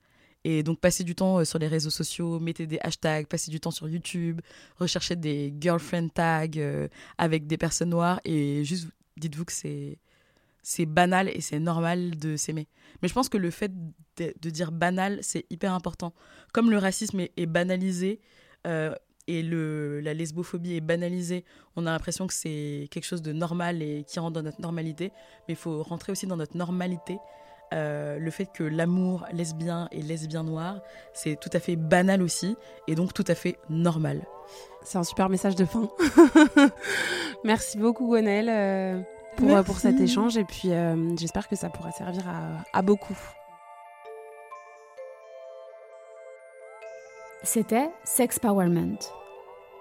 [0.44, 3.72] Et donc, passer du temps sur les réseaux sociaux, mettez des hashtags, passer du temps
[3.72, 4.40] sur YouTube,
[4.76, 9.98] rechercher des girlfriend tags avec des personnes noires et juste dites-vous que c'est
[10.62, 12.68] c'est banal et c'est normal de s'aimer.
[13.02, 13.72] Mais je pense que le fait
[14.16, 16.14] de, dire banal, c'est hyper important.
[16.52, 18.20] Comme le racisme est, banalisé,
[19.28, 21.44] et le, la lesbophobie est banalisée,
[21.76, 25.12] on a l'impression que c'est quelque chose de normal et qui rentre dans notre normalité.
[25.46, 27.18] Mais il faut rentrer aussi dans notre normalité.
[27.74, 30.80] Euh, le fait que l'amour lesbien et lesbien noir,
[31.12, 32.56] c'est tout à fait banal aussi,
[32.86, 34.22] et donc tout à fait normal.
[34.82, 35.90] C'est un super message de fin.
[37.44, 39.02] Merci beaucoup, Gonel, euh,
[39.36, 40.70] pour, pour, cet échange, et puis
[41.18, 43.18] j'espère que ça pourra servir à, à beaucoup.
[47.42, 48.98] C'était Sex Powerment,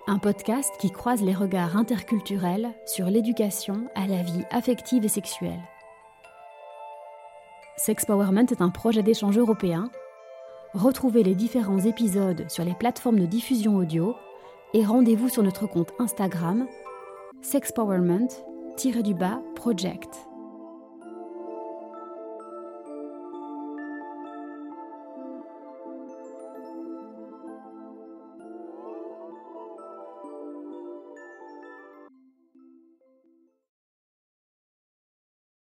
[0.08, 5.60] un podcast qui croise les regards interculturels sur l'éducation à la vie affective et sexuelle.
[7.76, 9.92] Sex Powerment est un projet d'échange européen.
[10.74, 14.16] Retrouvez les différents épisodes sur les plateformes de diffusion audio
[14.74, 16.68] et rendez-vous sur notre compte Instagram
[17.42, 20.27] sexpowerment-project.